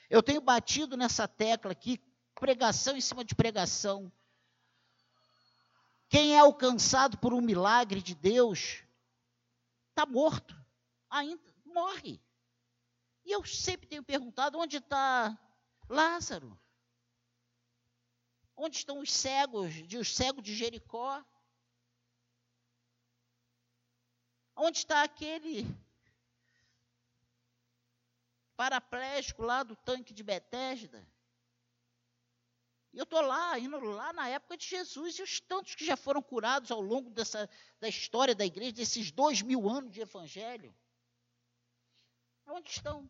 Eu 0.09 0.23
tenho 0.23 0.41
batido 0.41 0.95
nessa 0.97 1.27
tecla 1.27 1.71
aqui, 1.71 2.01
pregação 2.33 2.95
em 2.95 3.01
cima 3.01 3.23
de 3.23 3.35
pregação. 3.35 4.11
Quem 6.09 6.35
é 6.35 6.39
alcançado 6.39 7.17
por 7.17 7.33
um 7.33 7.41
milagre 7.41 8.01
de 8.01 8.15
Deus 8.15 8.83
está 9.89 10.05
morto, 10.05 10.55
ainda 11.09 11.53
morre. 11.65 12.21
E 13.27 13.31
eu 13.33 13.43
sempre 13.43 13.85
tenho 13.85 14.01
perguntado: 14.01 14.57
onde 14.57 14.77
está 14.77 15.37
Lázaro? 15.89 16.57
Onde 18.55 18.77
estão 18.77 19.01
os 19.01 19.11
cegos, 19.11 19.73
os 19.99 20.15
cegos 20.15 20.41
de 20.41 20.55
Jericó? 20.55 21.21
Onde 24.55 24.77
está 24.77 25.03
aquele 25.03 25.67
paraplégico 28.55 29.43
lá 29.43 29.61
do 29.61 29.75
tanque 29.75 30.13
de 30.13 30.23
Betesda. 30.23 31.05
E 32.93 32.97
eu 32.97 33.03
estou 33.03 33.19
lá, 33.19 33.59
indo 33.59 33.77
lá 33.77 34.13
na 34.13 34.29
época 34.29 34.55
de 34.55 34.65
Jesus, 34.65 35.19
e 35.19 35.21
os 35.21 35.41
tantos 35.41 35.75
que 35.75 35.85
já 35.85 35.97
foram 35.97 36.21
curados 36.21 36.71
ao 36.71 36.79
longo 36.79 37.09
dessa, 37.09 37.49
da 37.77 37.89
história 37.89 38.33
da 38.33 38.45
igreja, 38.45 38.71
desses 38.71 39.11
dois 39.11 39.41
mil 39.41 39.69
anos 39.69 39.91
de 39.91 39.99
evangelho. 39.99 40.73
Onde 42.47 42.69
estão? 42.69 43.09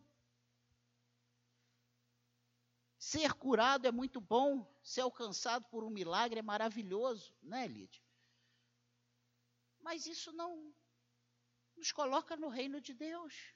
Ser 2.98 3.32
curado 3.34 3.86
é 3.86 3.92
muito 3.92 4.20
bom, 4.20 4.66
ser 4.82 5.02
alcançado 5.02 5.64
por 5.66 5.84
um 5.84 5.90
milagre 5.90 6.40
é 6.40 6.42
maravilhoso, 6.42 7.32
né, 7.40 7.66
Lídia? 7.66 8.02
Mas 9.80 10.06
isso 10.06 10.32
não 10.32 10.74
nos 11.76 11.92
coloca 11.92 12.36
no 12.36 12.48
reino 12.48 12.80
de 12.80 12.92
Deus. 12.92 13.54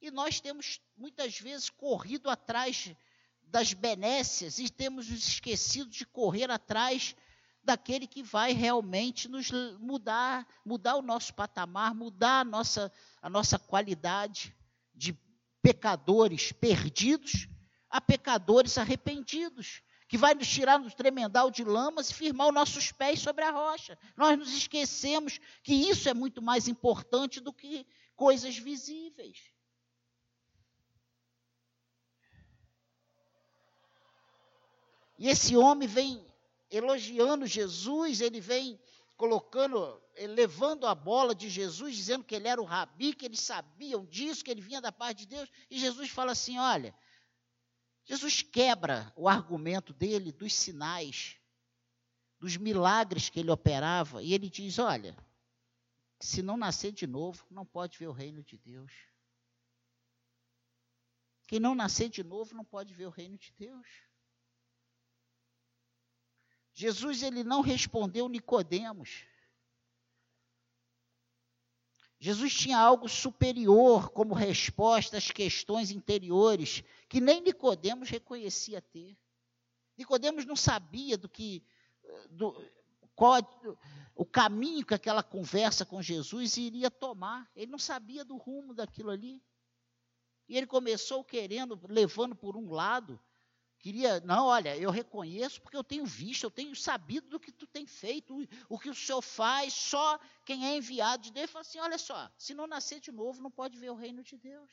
E 0.00 0.10
nós 0.10 0.40
temos 0.40 0.80
muitas 0.96 1.38
vezes 1.40 1.70
corrido 1.70 2.28
atrás 2.28 2.94
das 3.40 3.72
benécias 3.72 4.58
e 4.58 4.68
temos 4.68 5.08
nos 5.08 5.26
esquecido 5.26 5.90
de 5.90 6.04
correr 6.06 6.50
atrás 6.50 7.16
daquele 7.62 8.06
que 8.06 8.22
vai 8.22 8.52
realmente 8.52 9.28
nos 9.28 9.50
mudar, 9.78 10.46
mudar 10.64 10.96
o 10.96 11.02
nosso 11.02 11.34
patamar, 11.34 11.94
mudar 11.94 12.40
a 12.40 12.44
nossa, 12.44 12.92
a 13.20 13.30
nossa 13.30 13.58
qualidade 13.58 14.54
de 14.94 15.16
pecadores 15.62 16.52
perdidos 16.52 17.48
a 17.92 18.00
pecadores 18.00 18.78
arrependidos, 18.78 19.82
que 20.08 20.16
vai 20.16 20.34
nos 20.34 20.48
tirar 20.48 20.78
do 20.78 20.90
tremendal 20.90 21.50
de 21.50 21.62
lamas 21.62 22.08
e 22.08 22.14
firmar 22.14 22.48
os 22.48 22.54
nossos 22.54 22.90
pés 22.90 23.20
sobre 23.20 23.44
a 23.44 23.50
rocha. 23.50 23.98
Nós 24.16 24.38
nos 24.38 24.52
esquecemos 24.52 25.38
que 25.62 25.74
isso 25.74 26.08
é 26.08 26.14
muito 26.14 26.40
mais 26.40 26.66
importante 26.68 27.38
do 27.38 27.52
que 27.52 27.86
coisas 28.16 28.56
visíveis. 28.56 29.52
E 35.18 35.28
esse 35.28 35.54
homem 35.54 35.86
vem 35.86 36.31
elogiando 36.72 37.46
Jesus, 37.46 38.20
ele 38.20 38.40
vem 38.40 38.80
colocando, 39.16 40.02
levando 40.16 40.86
a 40.86 40.94
bola 40.94 41.34
de 41.34 41.48
Jesus, 41.48 41.94
dizendo 41.94 42.24
que 42.24 42.34
ele 42.34 42.48
era 42.48 42.60
o 42.60 42.64
rabi, 42.64 43.14
que 43.14 43.26
eles 43.26 43.40
sabiam 43.40 44.04
disso, 44.06 44.42
que 44.42 44.50
ele 44.50 44.62
vinha 44.62 44.80
da 44.80 44.90
parte 44.90 45.18
de 45.18 45.26
Deus. 45.26 45.48
E 45.70 45.78
Jesus 45.78 46.10
fala 46.10 46.32
assim: 46.32 46.58
olha, 46.58 46.94
Jesus 48.04 48.42
quebra 48.42 49.12
o 49.14 49.28
argumento 49.28 49.92
dele 49.92 50.32
dos 50.32 50.54
sinais, 50.54 51.36
dos 52.40 52.56
milagres 52.56 53.28
que 53.28 53.38
ele 53.38 53.50
operava, 53.50 54.22
e 54.22 54.32
ele 54.32 54.48
diz: 54.48 54.78
olha, 54.78 55.16
se 56.18 56.42
não 56.42 56.56
nascer 56.56 56.90
de 56.90 57.06
novo, 57.06 57.44
não 57.50 57.66
pode 57.66 57.98
ver 57.98 58.08
o 58.08 58.12
reino 58.12 58.42
de 58.42 58.56
Deus. 58.56 58.92
Quem 61.46 61.60
não 61.60 61.74
nascer 61.74 62.08
de 62.08 62.24
novo 62.24 62.54
não 62.54 62.64
pode 62.64 62.94
ver 62.94 63.06
o 63.06 63.10
reino 63.10 63.36
de 63.36 63.52
Deus. 63.52 63.86
Jesus 66.72 67.22
ele 67.22 67.44
não 67.44 67.60
respondeu 67.60 68.28
Nicodemos. 68.28 69.24
Jesus 72.18 72.54
tinha 72.54 72.78
algo 72.78 73.08
superior 73.08 74.10
como 74.10 74.32
resposta 74.32 75.16
às 75.16 75.30
questões 75.30 75.90
interiores 75.90 76.84
que 77.08 77.20
nem 77.20 77.40
Nicodemos 77.40 78.08
reconhecia 78.08 78.80
ter. 78.80 79.18
Nicodemos 79.98 80.44
não 80.44 80.56
sabia 80.56 81.18
do 81.18 81.28
que 81.28 81.64
do, 82.30 82.54
qual, 83.14 83.40
o 84.14 84.24
caminho 84.24 84.86
que 84.86 84.94
aquela 84.94 85.22
conversa 85.22 85.84
com 85.84 86.02
Jesus 86.02 86.56
iria 86.56 86.90
tomar. 86.90 87.50
Ele 87.54 87.70
não 87.70 87.78
sabia 87.78 88.24
do 88.24 88.36
rumo 88.36 88.74
daquilo 88.74 89.10
ali. 89.10 89.42
E 90.48 90.56
ele 90.56 90.66
começou 90.66 91.24
querendo, 91.24 91.80
levando 91.88 92.34
por 92.34 92.56
um 92.56 92.70
lado, 92.70 93.18
Queria, 93.82 94.20
não, 94.20 94.46
olha, 94.46 94.76
eu 94.76 94.92
reconheço 94.92 95.60
porque 95.60 95.76
eu 95.76 95.82
tenho 95.82 96.06
visto, 96.06 96.44
eu 96.44 96.50
tenho 96.52 96.74
sabido 96.76 97.28
do 97.28 97.40
que 97.40 97.50
tu 97.50 97.66
tem 97.66 97.84
feito, 97.84 98.48
o 98.68 98.78
que 98.78 98.88
o 98.88 98.94
Senhor 98.94 99.20
faz, 99.20 99.72
só 99.74 100.20
quem 100.44 100.64
é 100.64 100.76
enviado 100.76 101.24
de 101.24 101.32
Deus. 101.32 101.50
Fala 101.50 101.62
assim: 101.62 101.80
olha 101.80 101.98
só, 101.98 102.30
se 102.38 102.54
não 102.54 102.68
nascer 102.68 103.00
de 103.00 103.10
novo, 103.10 103.42
não 103.42 103.50
pode 103.50 103.76
ver 103.76 103.90
o 103.90 103.96
reino 103.96 104.22
de 104.22 104.36
Deus. 104.36 104.70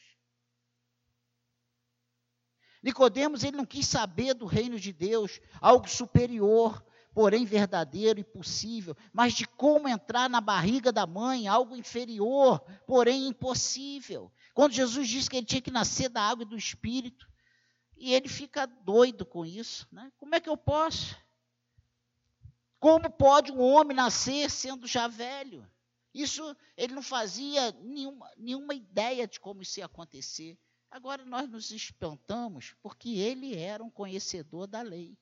Nicodemos, 2.83 3.43
ele 3.43 3.57
não 3.57 3.65
quis 3.65 3.87
saber 3.87 4.35
do 4.35 4.45
reino 4.45 4.79
de 4.79 4.93
Deus, 4.93 5.41
algo 5.59 5.89
superior, 5.89 6.85
porém 7.11 7.45
verdadeiro 7.45 8.19
e 8.19 8.23
possível, 8.23 8.95
mas 9.11 9.33
de 9.33 9.47
como 9.47 9.87
entrar 9.87 10.29
na 10.29 10.39
barriga 10.39 10.91
da 10.91 11.07
mãe, 11.07 11.47
algo 11.47 11.75
inferior, 11.75 12.59
porém 12.85 13.27
impossível. 13.27 14.31
Quando 14.53 14.73
Jesus 14.73 15.07
disse 15.07 15.27
que 15.27 15.37
ele 15.37 15.47
tinha 15.47 15.61
que 15.63 15.71
nascer 15.71 16.09
da 16.09 16.21
água 16.21 16.43
e 16.43 16.47
do 16.47 16.55
espírito, 16.55 17.28
e 17.99 18.13
ele 18.13 18.29
fica 18.29 18.65
doido 18.65 19.25
com 19.25 19.45
isso. 19.45 19.87
Né? 19.91 20.11
Como 20.17 20.33
é 20.33 20.39
que 20.39 20.49
eu 20.49 20.57
posso? 20.57 21.17
Como 22.79 23.11
pode 23.11 23.51
um 23.51 23.61
homem 23.61 23.95
nascer 23.95 24.49
sendo 24.49 24.87
já 24.87 25.07
velho? 25.07 25.69
Isso 26.13 26.55
ele 26.77 26.93
não 26.93 27.03
fazia 27.03 27.71
nenhuma, 27.73 28.31
nenhuma 28.37 28.73
ideia 28.73 29.27
de 29.27 29.39
como 29.39 29.61
isso 29.61 29.79
ia 29.79 29.85
acontecer. 29.85 30.57
Agora 30.89 31.23
nós 31.25 31.47
nos 31.49 31.71
espantamos 31.71 32.73
porque 32.81 33.09
ele 33.09 33.55
era 33.55 33.83
um 33.83 33.91
conhecedor 33.91 34.65
da 34.65 34.81
lei. 34.81 35.15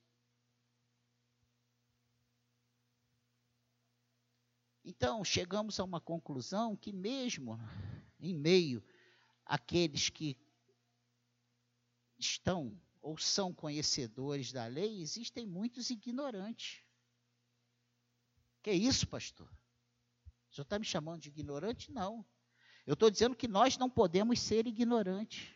Então, 4.85 5.21
chegamos 5.25 5.81
a 5.81 5.83
uma 5.83 5.99
conclusão 5.99 6.73
que, 6.73 6.93
mesmo 6.93 7.59
em 8.21 8.33
meio 8.33 8.81
àqueles 9.45 10.07
que 10.07 10.37
estão 12.17 12.80
ou 13.01 13.17
são 13.17 13.53
conhecedores 13.53 14.51
da 14.51 14.65
lei, 14.65 15.01
existem 15.01 15.45
muitos 15.45 15.89
ignorantes. 15.89 16.82
Que 18.62 18.71
isso, 18.71 19.08
pastor? 19.08 19.47
O 20.51 20.56
senhor 20.56 20.63
está 20.63 20.77
me 20.77 20.86
chamando 20.86 21.21
de 21.21 21.30
ignorante? 21.30 21.91
Não. 21.91 22.25
Eu 22.86 22.93
estou 22.93 23.10
dizendo 23.10 23.36
que 23.36 23.47
nós 23.47 23.77
não 23.77 23.89
podemos 23.89 24.39
ser 24.39 24.67
ignorantes. 24.67 25.47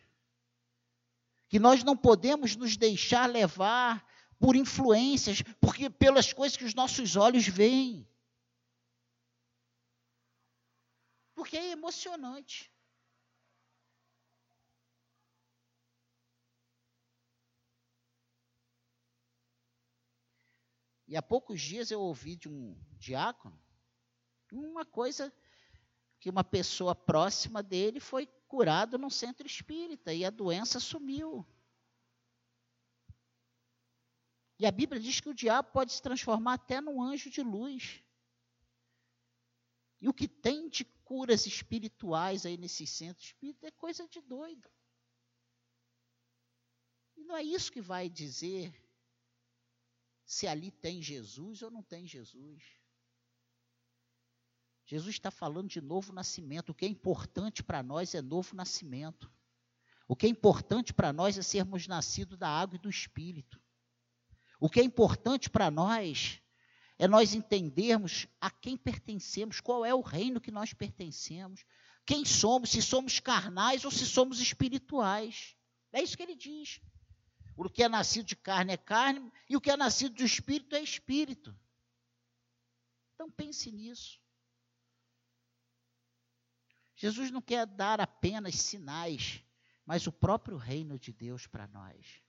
Que 1.48 1.58
nós 1.58 1.84
não 1.84 1.96
podemos 1.96 2.56
nos 2.56 2.76
deixar 2.76 3.28
levar 3.28 4.06
por 4.38 4.56
influências, 4.56 5.42
porque 5.60 5.90
pelas 5.90 6.32
coisas 6.32 6.56
que 6.56 6.64
os 6.64 6.74
nossos 6.74 7.14
olhos 7.16 7.46
veem. 7.46 8.08
Porque 11.34 11.56
é 11.56 11.72
emocionante. 11.72 12.71
E 21.12 21.16
há 21.16 21.20
poucos 21.20 21.60
dias 21.60 21.90
eu 21.90 22.00
ouvi 22.00 22.36
de 22.36 22.48
um 22.48 22.74
diácono 22.96 23.60
uma 24.50 24.82
coisa 24.86 25.30
que 26.18 26.30
uma 26.30 26.42
pessoa 26.42 26.94
próxima 26.94 27.62
dele 27.62 28.00
foi 28.00 28.26
curado 28.48 28.96
num 28.96 29.10
centro 29.10 29.46
espírita 29.46 30.14
e 30.14 30.24
a 30.24 30.30
doença 30.30 30.80
sumiu. 30.80 31.46
E 34.58 34.64
a 34.64 34.70
Bíblia 34.70 34.98
diz 34.98 35.20
que 35.20 35.28
o 35.28 35.34
diabo 35.34 35.70
pode 35.70 35.92
se 35.92 36.00
transformar 36.00 36.54
até 36.54 36.80
num 36.80 37.02
anjo 37.02 37.28
de 37.28 37.42
luz. 37.42 38.02
E 40.00 40.08
o 40.08 40.14
que 40.14 40.26
tem 40.26 40.70
de 40.70 40.86
curas 41.04 41.44
espirituais 41.44 42.46
aí 42.46 42.56
nesse 42.56 42.86
centro 42.86 43.22
espírita 43.22 43.66
é 43.66 43.70
coisa 43.70 44.08
de 44.08 44.22
doido. 44.22 44.66
E 47.18 47.22
não 47.22 47.36
é 47.36 47.42
isso 47.42 47.70
que 47.70 47.82
vai 47.82 48.08
dizer 48.08 48.81
se 50.32 50.46
ali 50.46 50.70
tem 50.70 51.02
Jesus 51.02 51.60
ou 51.60 51.70
não 51.70 51.82
tem 51.82 52.06
Jesus. 52.06 52.64
Jesus 54.86 55.14
está 55.14 55.30
falando 55.30 55.68
de 55.68 55.82
novo 55.82 56.10
nascimento. 56.10 56.70
O 56.70 56.74
que 56.74 56.86
é 56.86 56.88
importante 56.88 57.62
para 57.62 57.82
nós 57.82 58.14
é 58.14 58.22
novo 58.22 58.56
nascimento. 58.56 59.30
O 60.08 60.16
que 60.16 60.24
é 60.24 60.30
importante 60.30 60.94
para 60.94 61.12
nós 61.12 61.36
é 61.36 61.42
sermos 61.42 61.86
nascidos 61.86 62.38
da 62.38 62.48
água 62.48 62.76
e 62.76 62.80
do 62.80 62.88
Espírito. 62.88 63.60
O 64.58 64.70
que 64.70 64.80
é 64.80 64.82
importante 64.82 65.50
para 65.50 65.70
nós 65.70 66.40
é 66.98 67.06
nós 67.06 67.34
entendermos 67.34 68.26
a 68.40 68.50
quem 68.50 68.74
pertencemos, 68.74 69.60
qual 69.60 69.84
é 69.84 69.94
o 69.94 70.00
reino 70.00 70.40
que 70.40 70.50
nós 70.50 70.72
pertencemos, 70.72 71.62
quem 72.06 72.24
somos, 72.24 72.70
se 72.70 72.80
somos 72.80 73.20
carnais 73.20 73.84
ou 73.84 73.90
se 73.90 74.06
somos 74.06 74.40
espirituais. 74.40 75.54
É 75.92 76.02
isso 76.02 76.16
que 76.16 76.22
ele 76.22 76.36
diz. 76.36 76.80
O 77.56 77.68
que 77.68 77.82
é 77.82 77.88
nascido 77.88 78.26
de 78.26 78.36
carne 78.36 78.72
é 78.72 78.76
carne 78.76 79.32
e 79.48 79.56
o 79.56 79.60
que 79.60 79.70
é 79.70 79.76
nascido 79.76 80.14
do 80.14 80.24
espírito 80.24 80.74
é 80.74 80.80
espírito. 80.80 81.54
Então 83.14 83.30
pense 83.30 83.70
nisso. 83.70 84.20
Jesus 86.96 87.30
não 87.30 87.42
quer 87.42 87.66
dar 87.66 88.00
apenas 88.00 88.54
sinais, 88.56 89.44
mas 89.84 90.06
o 90.06 90.12
próprio 90.12 90.56
reino 90.56 90.98
de 90.98 91.12
Deus 91.12 91.46
para 91.46 91.66
nós. 91.66 92.22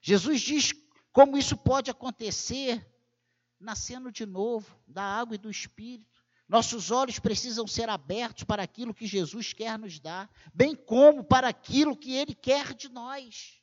Jesus 0.00 0.40
diz 0.40 0.72
como 1.12 1.36
isso 1.36 1.56
pode 1.56 1.90
acontecer 1.90 2.86
nascendo 3.58 4.12
de 4.12 4.24
novo 4.24 4.80
da 4.86 5.02
água 5.02 5.34
e 5.34 5.38
do 5.38 5.50
espírito. 5.50 6.24
Nossos 6.48 6.90
olhos 6.90 7.18
precisam 7.18 7.66
ser 7.66 7.88
abertos 7.88 8.44
para 8.44 8.62
aquilo 8.62 8.94
que 8.94 9.06
Jesus 9.06 9.52
quer 9.52 9.78
nos 9.78 9.98
dar, 9.98 10.30
bem 10.54 10.74
como 10.74 11.22
para 11.22 11.48
aquilo 11.48 11.96
que 11.96 12.12
ele 12.12 12.34
quer 12.34 12.72
de 12.74 12.88
nós. 12.88 13.57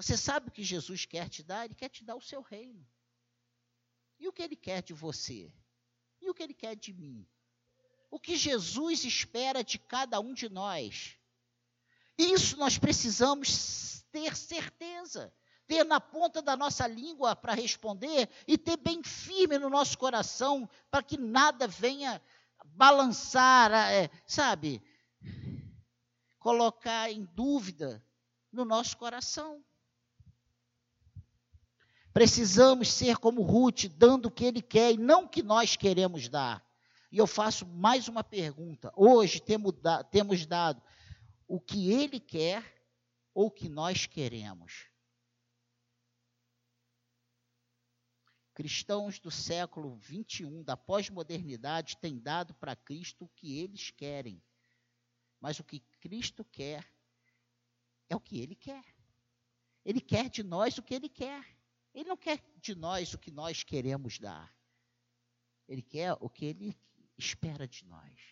Você 0.00 0.16
sabe 0.16 0.48
o 0.48 0.50
que 0.50 0.64
Jesus 0.64 1.04
quer 1.04 1.28
te 1.28 1.42
dar? 1.42 1.66
Ele 1.66 1.74
quer 1.74 1.90
te 1.90 2.02
dar 2.02 2.16
o 2.16 2.22
seu 2.22 2.40
reino. 2.40 2.88
E 4.18 4.26
o 4.26 4.32
que 4.32 4.40
ele 4.40 4.56
quer 4.56 4.82
de 4.82 4.94
você? 4.94 5.52
E 6.22 6.30
o 6.30 6.32
que 6.32 6.42
ele 6.42 6.54
quer 6.54 6.74
de 6.74 6.90
mim? 6.90 7.28
O 8.10 8.18
que 8.18 8.34
Jesus 8.34 9.04
espera 9.04 9.62
de 9.62 9.78
cada 9.78 10.18
um 10.18 10.32
de 10.32 10.48
nós? 10.48 11.18
Isso 12.16 12.56
nós 12.56 12.78
precisamos 12.78 14.02
ter 14.10 14.34
certeza, 14.34 15.30
ter 15.66 15.84
na 15.84 16.00
ponta 16.00 16.40
da 16.40 16.56
nossa 16.56 16.86
língua 16.86 17.36
para 17.36 17.52
responder 17.52 18.30
e 18.48 18.56
ter 18.56 18.78
bem 18.78 19.02
firme 19.02 19.58
no 19.58 19.68
nosso 19.68 19.98
coração 19.98 20.66
para 20.90 21.02
que 21.02 21.18
nada 21.18 21.68
venha 21.68 22.22
balançar, 22.64 23.70
é, 23.70 24.10
sabe, 24.26 24.82
colocar 26.38 27.10
em 27.10 27.26
dúvida 27.34 28.02
no 28.50 28.64
nosso 28.64 28.96
coração. 28.96 29.62
Precisamos 32.20 32.92
ser 32.92 33.16
como 33.16 33.40
Ruth, 33.40 33.86
dando 33.96 34.26
o 34.26 34.30
que 34.30 34.44
ele 34.44 34.60
quer 34.60 34.92
e 34.92 34.98
não 34.98 35.24
o 35.24 35.28
que 35.30 35.42
nós 35.42 35.74
queremos 35.74 36.28
dar. 36.28 36.62
E 37.10 37.16
eu 37.16 37.26
faço 37.26 37.64
mais 37.64 38.08
uma 38.08 38.22
pergunta. 38.22 38.92
Hoje 38.94 39.40
temos, 39.40 40.44
dado 40.44 40.82
o 41.48 41.58
que 41.58 41.90
ele 41.90 42.20
quer 42.20 42.62
ou 43.32 43.46
o 43.46 43.50
que 43.50 43.70
nós 43.70 44.04
queremos? 44.04 44.90
Cristãos 48.52 49.18
do 49.18 49.30
século 49.30 49.96
21, 49.96 50.62
da 50.62 50.76
pós-modernidade, 50.76 51.96
têm 51.96 52.18
dado 52.18 52.52
para 52.52 52.76
Cristo 52.76 53.24
o 53.24 53.28
que 53.30 53.60
eles 53.60 53.90
querem. 53.90 54.42
Mas 55.40 55.58
o 55.58 55.64
que 55.64 55.80
Cristo 55.98 56.44
quer 56.44 56.86
é 58.10 58.14
o 58.14 58.20
que 58.20 58.38
ele 58.38 58.54
quer. 58.54 58.84
Ele 59.82 60.02
quer 60.02 60.28
de 60.28 60.42
nós 60.42 60.76
o 60.76 60.82
que 60.82 60.94
ele 60.94 61.08
quer. 61.08 61.58
Ele 61.94 62.08
não 62.08 62.16
quer 62.16 62.40
de 62.56 62.74
nós 62.74 63.14
o 63.14 63.18
que 63.18 63.30
nós 63.30 63.62
queremos 63.62 64.18
dar. 64.18 64.54
Ele 65.68 65.82
quer 65.82 66.16
o 66.20 66.28
que 66.28 66.44
ele 66.44 66.76
espera 67.16 67.66
de 67.66 67.84
nós. 67.84 68.30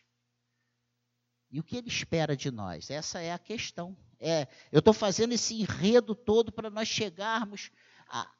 E 1.51 1.59
o 1.59 1.64
que 1.64 1.77
ele 1.77 1.88
espera 1.88 2.37
de 2.37 2.51
nós? 2.51 2.90
Essa 2.90 3.21
é 3.21 3.33
a 3.33 3.38
questão. 3.38 3.97
É, 4.21 4.47
eu 4.71 4.81
estou 4.81 4.92
fazendo 4.92 5.33
esse 5.33 5.55
enredo 5.55 6.14
todo 6.14 6.53
para 6.53 6.68
nós 6.68 6.88
chegarmos 6.88 7.71
a, 8.09 8.31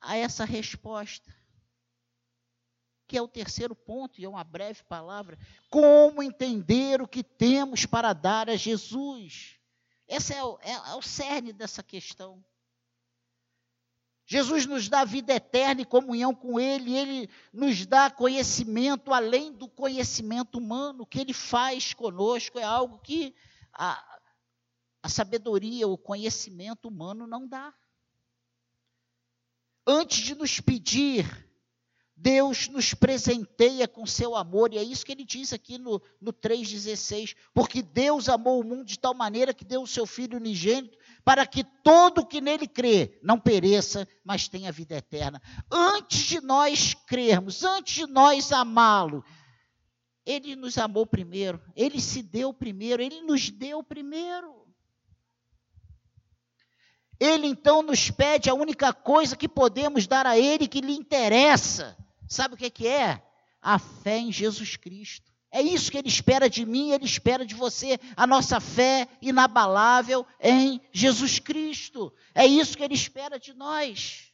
a 0.00 0.16
essa 0.16 0.44
resposta. 0.44 1.34
Que 3.06 3.18
é 3.18 3.22
o 3.22 3.28
terceiro 3.28 3.74
ponto, 3.74 4.18
e 4.18 4.24
é 4.24 4.28
uma 4.28 4.44
breve 4.44 4.82
palavra. 4.84 5.38
Como 5.68 6.22
entender 6.22 7.02
o 7.02 7.08
que 7.08 7.22
temos 7.22 7.84
para 7.84 8.12
dar 8.14 8.48
a 8.48 8.56
Jesus? 8.56 9.58
Esse 10.08 10.32
é 10.32 10.42
o, 10.42 10.58
é, 10.62 10.72
é 10.72 10.94
o 10.94 11.02
cerne 11.02 11.52
dessa 11.52 11.82
questão. 11.82 12.42
Jesus 14.26 14.64
nos 14.64 14.88
dá 14.88 15.04
vida 15.04 15.34
eterna 15.34 15.82
e 15.82 15.84
comunhão 15.84 16.34
com 16.34 16.58
Ele, 16.58 16.96
Ele 16.96 17.30
nos 17.52 17.84
dá 17.84 18.10
conhecimento 18.10 19.12
além 19.12 19.52
do 19.52 19.68
conhecimento 19.68 20.58
humano. 20.58 21.02
O 21.02 21.06
que 21.06 21.20
Ele 21.20 21.34
faz 21.34 21.92
conosco 21.92 22.58
é 22.58 22.62
algo 22.62 22.98
que 23.00 23.34
a, 23.72 24.20
a 25.02 25.08
sabedoria, 25.08 25.86
o 25.86 25.98
conhecimento 25.98 26.88
humano 26.88 27.26
não 27.26 27.46
dá. 27.46 27.74
Antes 29.86 30.18
de 30.20 30.34
nos 30.34 30.58
pedir, 30.58 31.46
Deus 32.16 32.68
nos 32.68 32.94
presenteia 32.94 33.86
com 33.86 34.06
seu 34.06 34.34
amor, 34.34 34.72
e 34.72 34.78
é 34.78 34.82
isso 34.82 35.04
que 35.04 35.12
ele 35.12 35.24
diz 35.24 35.52
aqui 35.52 35.76
no, 35.76 36.00
no 36.18 36.32
3,16: 36.32 37.36
porque 37.52 37.82
Deus 37.82 38.30
amou 38.30 38.60
o 38.60 38.64
mundo 38.64 38.84
de 38.86 38.98
tal 38.98 39.12
maneira 39.12 39.52
que 39.52 39.64
deu 39.64 39.82
o 39.82 39.86
seu 39.86 40.06
Filho 40.06 40.38
unigênito 40.38 40.96
para 41.24 41.46
que 41.46 41.64
todo 41.64 42.26
que 42.26 42.40
nele 42.40 42.68
crê 42.68 43.18
não 43.22 43.40
pereça, 43.40 44.06
mas 44.22 44.46
tenha 44.46 44.70
vida 44.70 44.96
eterna. 44.96 45.40
Antes 45.70 46.20
de 46.26 46.40
nós 46.40 46.92
crermos, 46.92 47.64
antes 47.64 47.94
de 47.94 48.06
nós 48.06 48.52
amá-lo, 48.52 49.24
ele 50.26 50.54
nos 50.54 50.76
amou 50.76 51.06
primeiro, 51.06 51.60
ele 51.74 52.00
se 52.00 52.22
deu 52.22 52.52
primeiro, 52.52 53.02
ele 53.02 53.22
nos 53.22 53.50
deu 53.50 53.82
primeiro. 53.82 54.64
Ele 57.18 57.46
então 57.46 57.82
nos 57.82 58.10
pede 58.10 58.50
a 58.50 58.54
única 58.54 58.92
coisa 58.92 59.36
que 59.36 59.48
podemos 59.48 60.06
dar 60.06 60.26
a 60.26 60.38
ele 60.38 60.68
que 60.68 60.80
lhe 60.80 60.92
interessa. 60.92 61.96
Sabe 62.28 62.54
o 62.54 62.56
que, 62.56 62.86
é? 62.86 63.22
A 63.62 63.78
fé 63.78 64.18
em 64.18 64.32
Jesus 64.32 64.76
Cristo. 64.76 65.32
É 65.54 65.62
isso 65.62 65.88
que 65.88 65.96
ele 65.96 66.08
espera 66.08 66.50
de 66.50 66.66
mim, 66.66 66.90
ele 66.90 67.04
espera 67.04 67.46
de 67.46 67.54
você, 67.54 67.96
a 68.16 68.26
nossa 68.26 68.58
fé 68.58 69.08
inabalável 69.22 70.26
em 70.40 70.80
Jesus 70.92 71.38
Cristo. 71.38 72.12
É 72.34 72.44
isso 72.44 72.76
que 72.76 72.82
ele 72.82 72.94
espera 72.94 73.38
de 73.38 73.54
nós. 73.54 74.32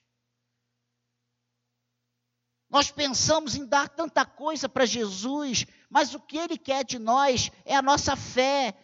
Nós 2.71 2.91
pensamos 2.91 3.55
em 3.55 3.67
dar 3.67 3.91
tanta 3.91 4.25
coisa 4.25 4.67
para 4.67 4.87
Jesus, 4.87 5.67
mas 5.91 6.15
o 6.15 6.21
que 6.21 6.39
ele 6.39 6.57
quer 6.57 6.87
de 6.87 6.99
nós 6.99 7.51
é 7.67 7.77
a 7.77 7.83
nossa 7.83 8.17
fé 8.17 8.75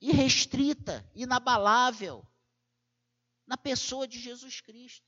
irrestrita, 0.00 1.06
inabalável 1.14 2.26
na 3.46 3.58
pessoa 3.58 4.08
de 4.08 4.18
Jesus 4.18 4.62
Cristo. 4.62 5.04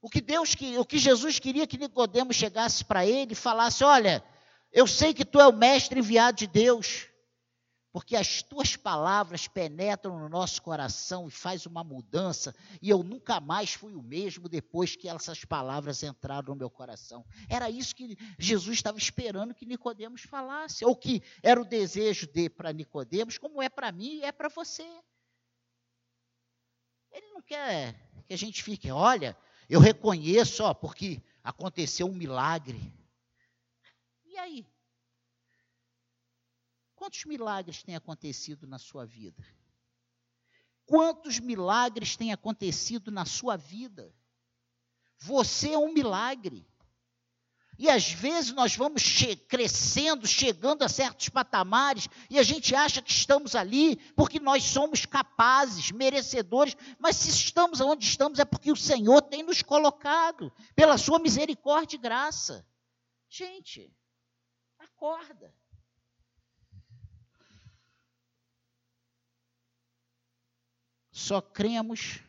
O 0.00 0.08
que 0.08 0.22
Deus, 0.22 0.54
o 0.78 0.86
que 0.86 0.96
Jesus 0.96 1.38
queria 1.38 1.66
que 1.66 1.76
Nicodemos 1.76 2.34
chegasse 2.34 2.82
para 2.82 3.04
ele 3.04 3.34
e 3.34 3.36
falasse: 3.36 3.84
"Olha, 3.84 4.24
eu 4.72 4.86
sei 4.86 5.12
que 5.12 5.24
tu 5.24 5.40
é 5.40 5.46
o 5.46 5.52
mestre 5.52 6.00
enviado 6.00 6.38
de 6.38 6.46
Deus, 6.46 7.06
porque 7.92 8.16
as 8.16 8.42
tuas 8.42 8.74
palavras 8.74 9.46
penetram 9.46 10.18
no 10.18 10.28
nosso 10.28 10.62
coração 10.62 11.28
e 11.28 11.30
faz 11.30 11.66
uma 11.66 11.84
mudança, 11.84 12.54
e 12.80 12.88
eu 12.88 13.02
nunca 13.02 13.38
mais 13.38 13.74
fui 13.74 13.94
o 13.94 14.02
mesmo 14.02 14.48
depois 14.48 14.96
que 14.96 15.08
essas 15.08 15.44
palavras 15.44 16.02
entraram 16.02 16.54
no 16.54 16.58
meu 16.58 16.70
coração. 16.70 17.22
Era 17.50 17.68
isso 17.68 17.94
que 17.94 18.16
Jesus 18.38 18.78
estava 18.78 18.96
esperando 18.96 19.54
que 19.54 19.66
Nicodemos 19.66 20.22
falasse, 20.22 20.86
ou 20.86 20.96
que 20.96 21.22
era 21.42 21.60
o 21.60 21.66
desejo 21.66 22.26
de 22.26 22.48
para 22.48 22.72
Nicodemos, 22.72 23.36
como 23.36 23.60
é 23.60 23.68
para 23.68 23.92
mim 23.92 24.20
e 24.20 24.24
é 24.24 24.32
para 24.32 24.48
você. 24.48 24.88
Ele 27.12 27.26
não 27.34 27.42
quer 27.42 27.94
que 28.26 28.32
a 28.32 28.38
gente 28.38 28.62
fique, 28.62 28.90
olha, 28.90 29.36
eu 29.68 29.80
reconheço, 29.80 30.64
ó, 30.64 30.72
porque 30.72 31.22
aconteceu 31.44 32.06
um 32.06 32.14
milagre. 32.14 32.80
E 34.32 34.38
aí? 34.38 34.66
Quantos 36.94 37.26
milagres 37.26 37.82
têm 37.82 37.94
acontecido 37.94 38.66
na 38.66 38.78
sua 38.78 39.04
vida? 39.04 39.44
Quantos 40.86 41.38
milagres 41.38 42.16
têm 42.16 42.32
acontecido 42.32 43.10
na 43.10 43.26
sua 43.26 43.56
vida? 43.56 44.14
Você 45.18 45.72
é 45.72 45.78
um 45.78 45.92
milagre. 45.92 46.66
E 47.78 47.90
às 47.90 48.10
vezes 48.10 48.52
nós 48.52 48.74
vamos 48.74 49.02
che 49.02 49.36
crescendo, 49.36 50.26
chegando 50.26 50.82
a 50.82 50.88
certos 50.88 51.28
patamares, 51.28 52.08
e 52.30 52.38
a 52.38 52.42
gente 52.42 52.74
acha 52.74 53.02
que 53.02 53.10
estamos 53.10 53.54
ali 53.54 53.96
porque 54.14 54.40
nós 54.40 54.64
somos 54.64 55.04
capazes, 55.04 55.90
merecedores, 55.90 56.74
mas 56.98 57.16
se 57.16 57.28
estamos 57.28 57.82
onde 57.82 58.06
estamos 58.06 58.38
é 58.38 58.46
porque 58.46 58.72
o 58.72 58.76
Senhor 58.76 59.20
tem 59.20 59.42
nos 59.42 59.60
colocado, 59.60 60.50
pela 60.74 60.96
sua 60.96 61.18
misericórdia 61.18 61.96
e 61.96 62.00
graça. 62.00 62.66
Gente, 63.28 63.94
acorda. 65.02 65.52
Só 71.10 71.42
cremos 71.42 72.20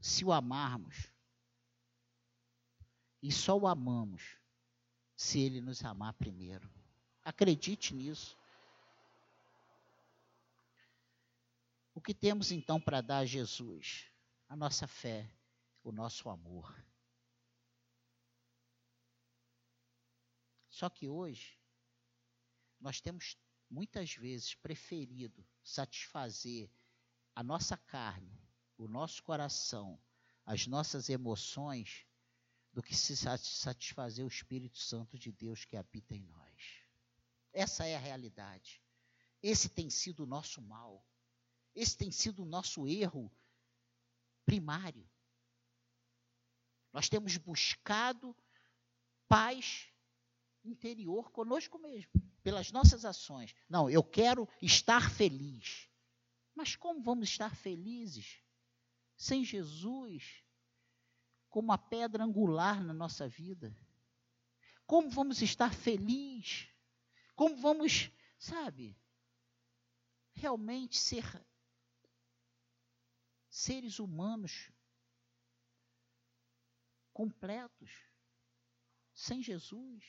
se 0.00 0.24
o 0.24 0.32
amarmos. 0.32 1.12
E 3.22 3.30
só 3.30 3.56
o 3.56 3.66
amamos 3.66 4.36
se 5.16 5.40
ele 5.40 5.60
nos 5.60 5.84
amar 5.84 6.12
primeiro. 6.14 6.68
Acredite 7.24 7.94
nisso. 7.94 8.36
O 11.94 12.00
que 12.00 12.12
temos 12.12 12.50
então 12.50 12.80
para 12.80 13.00
dar 13.00 13.18
a 13.18 13.24
Jesus? 13.24 14.10
A 14.48 14.56
nossa 14.56 14.86
fé, 14.86 15.32
o 15.82 15.90
nosso 15.90 16.28
amor. 16.28 16.84
Só 20.68 20.90
que 20.90 21.08
hoje, 21.08 21.58
nós 22.86 23.00
temos 23.00 23.36
muitas 23.68 24.14
vezes 24.14 24.54
preferido 24.54 25.44
satisfazer 25.60 26.70
a 27.34 27.42
nossa 27.42 27.76
carne, 27.76 28.40
o 28.78 28.86
nosso 28.86 29.24
coração, 29.24 30.00
as 30.44 30.68
nossas 30.68 31.08
emoções, 31.08 32.06
do 32.72 32.80
que 32.80 32.94
se 32.94 33.16
satisfazer 33.16 34.24
o 34.24 34.28
Espírito 34.28 34.78
Santo 34.78 35.18
de 35.18 35.32
Deus 35.32 35.64
que 35.64 35.76
habita 35.76 36.14
em 36.14 36.22
nós. 36.26 36.84
Essa 37.52 37.84
é 37.84 37.96
a 37.96 37.98
realidade. 37.98 38.80
Esse 39.42 39.68
tem 39.68 39.90
sido 39.90 40.22
o 40.22 40.26
nosso 40.26 40.62
mal. 40.62 41.04
Esse 41.74 41.96
tem 41.96 42.12
sido 42.12 42.44
o 42.44 42.46
nosso 42.46 42.86
erro 42.86 43.32
primário. 44.44 45.10
Nós 46.92 47.08
temos 47.08 47.36
buscado 47.36 48.36
paz 49.26 49.88
interior 50.64 51.32
conosco 51.32 51.80
mesmo, 51.80 52.12
pelas 52.46 52.70
nossas 52.70 53.04
ações. 53.04 53.52
Não, 53.68 53.90
eu 53.90 54.04
quero 54.04 54.48
estar 54.62 55.10
feliz. 55.10 55.90
Mas 56.54 56.76
como 56.76 57.02
vamos 57.02 57.28
estar 57.28 57.56
felizes 57.56 58.40
sem 59.16 59.44
Jesus 59.44 60.44
como 61.50 61.72
a 61.72 61.76
pedra 61.76 62.22
angular 62.22 62.84
na 62.84 62.94
nossa 62.94 63.26
vida? 63.26 63.76
Como 64.86 65.10
vamos 65.10 65.42
estar 65.42 65.74
felizes? 65.74 66.68
Como 67.34 67.56
vamos, 67.56 68.12
sabe, 68.38 68.96
realmente 70.32 70.96
ser 70.98 71.24
seres 73.50 73.98
humanos 73.98 74.70
completos 77.12 77.90
sem 79.12 79.42
Jesus? 79.42 80.04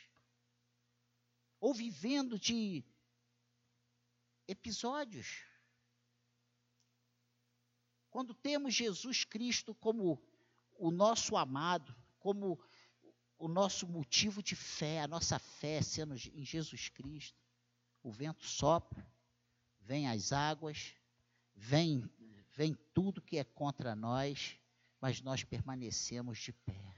Ou 1.59 1.73
vivendo 1.73 2.39
de 2.39 2.83
episódios? 4.47 5.43
Quando 8.09 8.33
temos 8.33 8.73
Jesus 8.73 9.23
Cristo 9.23 9.75
como 9.75 10.21
o 10.77 10.91
nosso 10.91 11.35
amado, 11.35 11.95
como 12.19 12.59
o 13.37 13.47
nosso 13.47 13.87
motivo 13.87 14.41
de 14.41 14.55
fé, 14.55 15.01
a 15.01 15.07
nossa 15.07 15.37
fé 15.37 15.81
sendo 15.81 16.15
em 16.15 16.43
Jesus 16.43 16.89
Cristo. 16.89 17.37
O 18.01 18.11
vento 18.11 18.45
sopra, 18.45 19.05
vem 19.79 20.07
as 20.07 20.31
águas, 20.31 20.95
vem, 21.53 22.09
vem 22.55 22.75
tudo 22.93 23.21
que 23.21 23.37
é 23.37 23.43
contra 23.43 23.95
nós, 23.95 24.57
mas 24.99 25.21
nós 25.21 25.43
permanecemos 25.43 26.39
de 26.39 26.51
pé. 26.51 26.96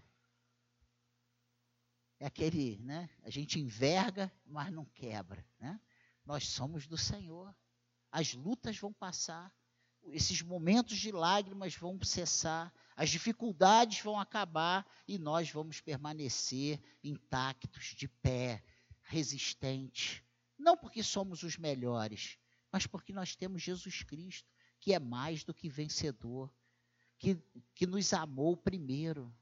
É 2.20 2.26
aquele, 2.26 2.78
né? 2.80 3.10
A 3.24 3.30
gente 3.30 3.60
enverga, 3.60 4.32
mas 4.46 4.72
não 4.72 4.86
quebra, 4.86 5.46
né? 5.60 5.80
Nós 6.26 6.48
somos 6.48 6.86
do 6.86 6.98
Senhor. 6.98 7.56
As 8.12 8.34
lutas 8.34 8.78
vão 8.78 8.92
passar, 8.92 9.54
esses 10.08 10.42
momentos 10.42 10.98
de 10.98 11.12
lágrimas 11.12 11.76
vão 11.76 12.02
cessar, 12.04 12.74
as 12.96 13.10
dificuldades 13.10 14.02
vão 14.02 14.20
acabar 14.20 14.86
e 15.08 15.18
nós 15.18 15.50
vamos 15.50 15.80
permanecer 15.80 16.82
intactos, 17.04 17.96
de 17.96 18.08
pé, 18.08 18.64
resistentes. 19.04 20.22
Não 20.58 20.76
porque 20.76 21.02
somos 21.04 21.44
os 21.44 21.58
melhores, 21.58 22.38
mas 22.72 22.86
porque 22.86 23.14
nós 23.14 23.36
temos 23.36 23.62
Jesus 23.62 24.04
Cristo, 24.04 24.52
que 24.80 24.94
é 24.94 25.00
mais 25.00 25.44
do 25.44 25.54
que 25.54 25.70
vencedor, 25.70 26.54
que, 27.18 27.42
que 27.74 27.86
nos 27.86 28.14
amou 28.14 28.56
primeiro, 28.58 29.34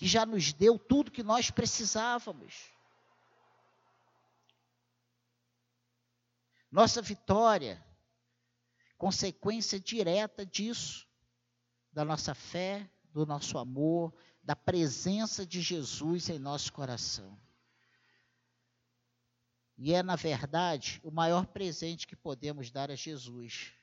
que 0.00 0.06
já 0.06 0.24
nos 0.24 0.54
deu 0.54 0.78
tudo 0.78 1.10
que 1.10 1.22
nós 1.22 1.50
precisávamos. 1.50 2.72
Nossa 6.72 7.02
vitória, 7.02 7.84
consequência 8.96 9.78
direta 9.78 10.46
disso 10.46 11.06
da 11.92 12.02
nossa 12.02 12.34
fé, 12.34 12.90
do 13.12 13.26
nosso 13.26 13.58
amor, 13.58 14.14
da 14.42 14.56
presença 14.56 15.44
de 15.44 15.60
Jesus 15.60 16.30
em 16.30 16.38
nosso 16.38 16.72
coração. 16.72 17.38
E 19.76 19.92
é, 19.92 20.02
na 20.02 20.16
verdade, 20.16 20.98
o 21.04 21.10
maior 21.10 21.44
presente 21.44 22.06
que 22.06 22.16
podemos 22.16 22.70
dar 22.70 22.90
a 22.90 22.94
Jesus, 22.94 23.74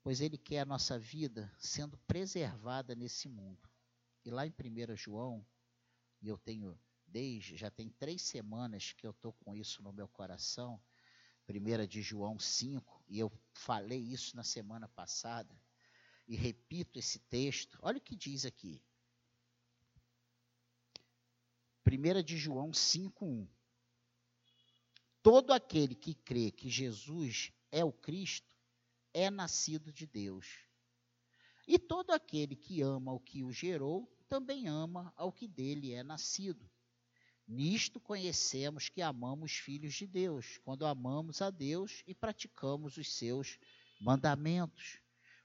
pois 0.00 0.20
Ele 0.20 0.38
quer 0.38 0.60
a 0.60 0.64
nossa 0.64 0.96
vida 0.96 1.52
sendo 1.58 1.98
preservada 2.06 2.94
nesse 2.94 3.28
mundo. 3.28 3.69
E 4.24 4.30
lá 4.30 4.46
em 4.46 4.50
1 4.50 4.96
João, 4.96 5.44
e 6.20 6.28
eu 6.28 6.38
tenho 6.38 6.78
desde, 7.06 7.56
já 7.56 7.70
tem 7.70 7.88
três 7.90 8.22
semanas 8.22 8.92
que 8.92 9.06
eu 9.06 9.10
estou 9.10 9.32
com 9.32 9.54
isso 9.54 9.82
no 9.82 9.92
meu 9.92 10.08
coração, 10.08 10.80
1 11.48 11.86
de 11.86 12.02
João 12.02 12.38
5, 12.38 13.04
e 13.08 13.18
eu 13.18 13.32
falei 13.52 13.98
isso 13.98 14.36
na 14.36 14.44
semana 14.44 14.88
passada, 14.88 15.58
e 16.28 16.36
repito 16.36 16.98
esse 16.98 17.18
texto, 17.18 17.78
olha 17.82 17.98
o 17.98 18.00
que 18.00 18.14
diz 18.14 18.44
aqui. 18.44 18.80
1 21.84 22.22
de 22.22 22.36
João 22.36 22.70
5,1. 22.70 23.48
Todo 25.22 25.52
aquele 25.52 25.94
que 25.94 26.14
crê 26.14 26.50
que 26.50 26.70
Jesus 26.70 27.52
é 27.72 27.84
o 27.84 27.92
Cristo 27.92 28.56
é 29.12 29.28
nascido 29.28 29.92
de 29.92 30.06
Deus. 30.06 30.69
E 31.70 31.78
todo 31.78 32.10
aquele 32.10 32.56
que 32.56 32.82
ama 32.82 33.12
o 33.12 33.20
que 33.20 33.44
o 33.44 33.52
gerou 33.52 34.12
também 34.28 34.68
ama 34.68 35.12
ao 35.16 35.32
que 35.32 35.46
dele 35.46 35.92
é 35.92 36.02
nascido. 36.02 36.68
Nisto 37.46 38.00
conhecemos 38.00 38.88
que 38.88 39.00
amamos 39.00 39.52
filhos 39.52 39.94
de 39.94 40.06
Deus, 40.06 40.58
quando 40.64 40.84
amamos 40.84 41.40
a 41.40 41.50
Deus 41.50 42.02
e 42.06 42.14
praticamos 42.14 42.96
os 42.96 43.12
seus 43.12 43.58
mandamentos 44.00 45.00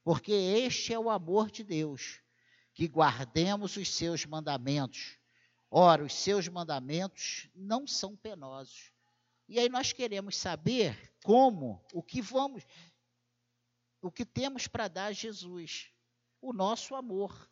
porque 0.05 0.31
este 0.31 0.93
é 0.93 0.99
o 0.99 1.09
amor 1.09 1.49
de 1.49 1.63
Deus, 1.63 2.21
que 2.75 2.87
guardemos 2.87 3.75
os 3.75 3.91
seus 3.91 4.23
mandamentos. 4.23 5.17
Ora, 5.69 6.03
os 6.03 6.13
seus 6.13 6.47
mandamentos 6.47 7.49
não 7.55 7.87
são 7.87 8.15
penosos. 8.15 8.91
E 9.49 9.59
aí 9.59 9.67
nós 9.67 9.91
queremos 9.91 10.37
saber 10.37 11.11
como, 11.23 11.83
o 11.91 12.03
que 12.03 12.21
vamos, 12.21 12.63
o 13.99 14.11
que 14.11 14.23
temos 14.23 14.67
para 14.67 14.87
dar 14.87 15.05
a 15.07 15.11
Jesus, 15.11 15.89
o 16.45 16.53
nosso 16.53 16.93
amor. 16.93 17.49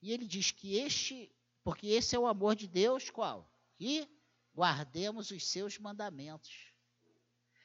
E 0.00 0.12
ele 0.12 0.24
diz 0.24 0.52
que 0.52 0.76
este, 0.76 1.34
porque 1.64 1.88
esse 1.88 2.14
é 2.14 2.18
o 2.18 2.28
amor 2.28 2.54
de 2.54 2.68
Deus, 2.68 3.10
qual? 3.10 3.50
Que 3.76 4.08
guardemos 4.54 5.32
os 5.32 5.44
seus 5.48 5.78
mandamentos. 5.78 6.72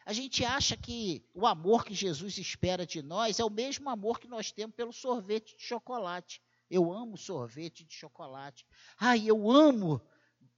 A 0.04 0.12
gente 0.12 0.43
acha 0.43 0.76
que 0.76 1.23
o 1.36 1.45
amor 1.45 1.86
que 1.86 1.93
Jesus 1.93 2.39
espera 2.39 2.84
de 2.84 3.04
nós 3.04 3.39
é 3.39 3.45
o 3.45 3.49
mesmo 3.49 3.89
amor 3.91 4.19
que 4.19 4.28
nós 4.28 4.52
temos 4.52 4.76
pelo 4.76 4.91
sorvete 4.91 5.56
de 5.56 5.63
chocolate. 5.63 6.41
Eu 6.67 6.91
amo 6.91 7.15
sorvete 7.15 7.84
de 7.84 7.93
chocolate. 7.93 8.65
Ai, 8.97 9.30
eu 9.30 9.52
amo 9.52 10.02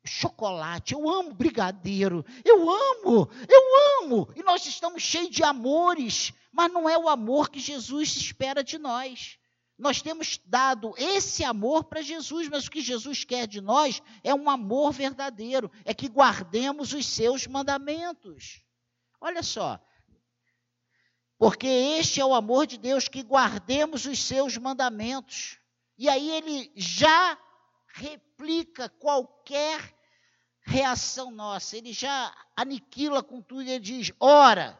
chocolate, 0.05 0.93
eu 0.93 1.09
amo 1.09 1.33
brigadeiro, 1.33 2.25
eu 2.43 2.69
amo, 2.69 3.29
eu 3.49 4.03
amo. 4.03 4.29
E 4.35 4.43
nós 4.43 4.65
estamos 4.65 5.01
cheios 5.01 5.29
de 5.29 5.43
amores, 5.43 6.33
mas 6.51 6.71
não 6.71 6.89
é 6.89 6.97
o 6.97 7.09
amor 7.09 7.49
que 7.49 7.59
Jesus 7.59 8.15
espera 8.15 8.63
de 8.63 8.77
nós. 8.77 9.37
Nós 9.77 10.01
temos 10.01 10.39
dado 10.45 10.93
esse 10.97 11.43
amor 11.43 11.83
para 11.83 12.01
Jesus, 12.01 12.47
mas 12.47 12.65
o 12.65 12.71
que 12.71 12.81
Jesus 12.81 13.25
quer 13.25 13.45
de 13.45 13.59
nós 13.59 14.01
é 14.23 14.33
um 14.33 14.49
amor 14.49 14.93
verdadeiro, 14.93 15.69
é 15.83 15.93
que 15.93 16.07
guardemos 16.07 16.93
os 16.93 17.05
seus 17.05 17.45
mandamentos. 17.45 18.63
Olha 19.19 19.43
só, 19.43 19.79
Porque 21.37 21.67
este 21.67 22.21
é 22.21 22.25
o 22.25 22.33
amor 22.33 22.65
de 22.65 22.77
Deus, 22.77 23.07
que 23.09 23.21
guardemos 23.21 24.05
os 24.05 24.19
seus 24.19 24.57
mandamentos. 24.57 25.59
E 25.97 26.07
aí 26.07 26.29
ele 26.31 26.71
já 26.75 27.37
replica 27.87 28.89
qualquer 28.89 29.94
reação 30.65 31.31
nossa, 31.31 31.77
ele 31.77 31.93
já 31.93 32.35
aniquila 32.55 33.21
com 33.21 33.41
tudo 33.41 33.63
e 33.63 33.71
ele 33.71 33.79
diz: 33.79 34.11
ora, 34.19 34.79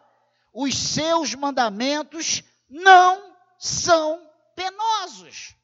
os 0.51 0.75
seus 0.75 1.35
mandamentos 1.35 2.43
não 2.67 3.35
são 3.57 4.29
penosos. 4.55 5.55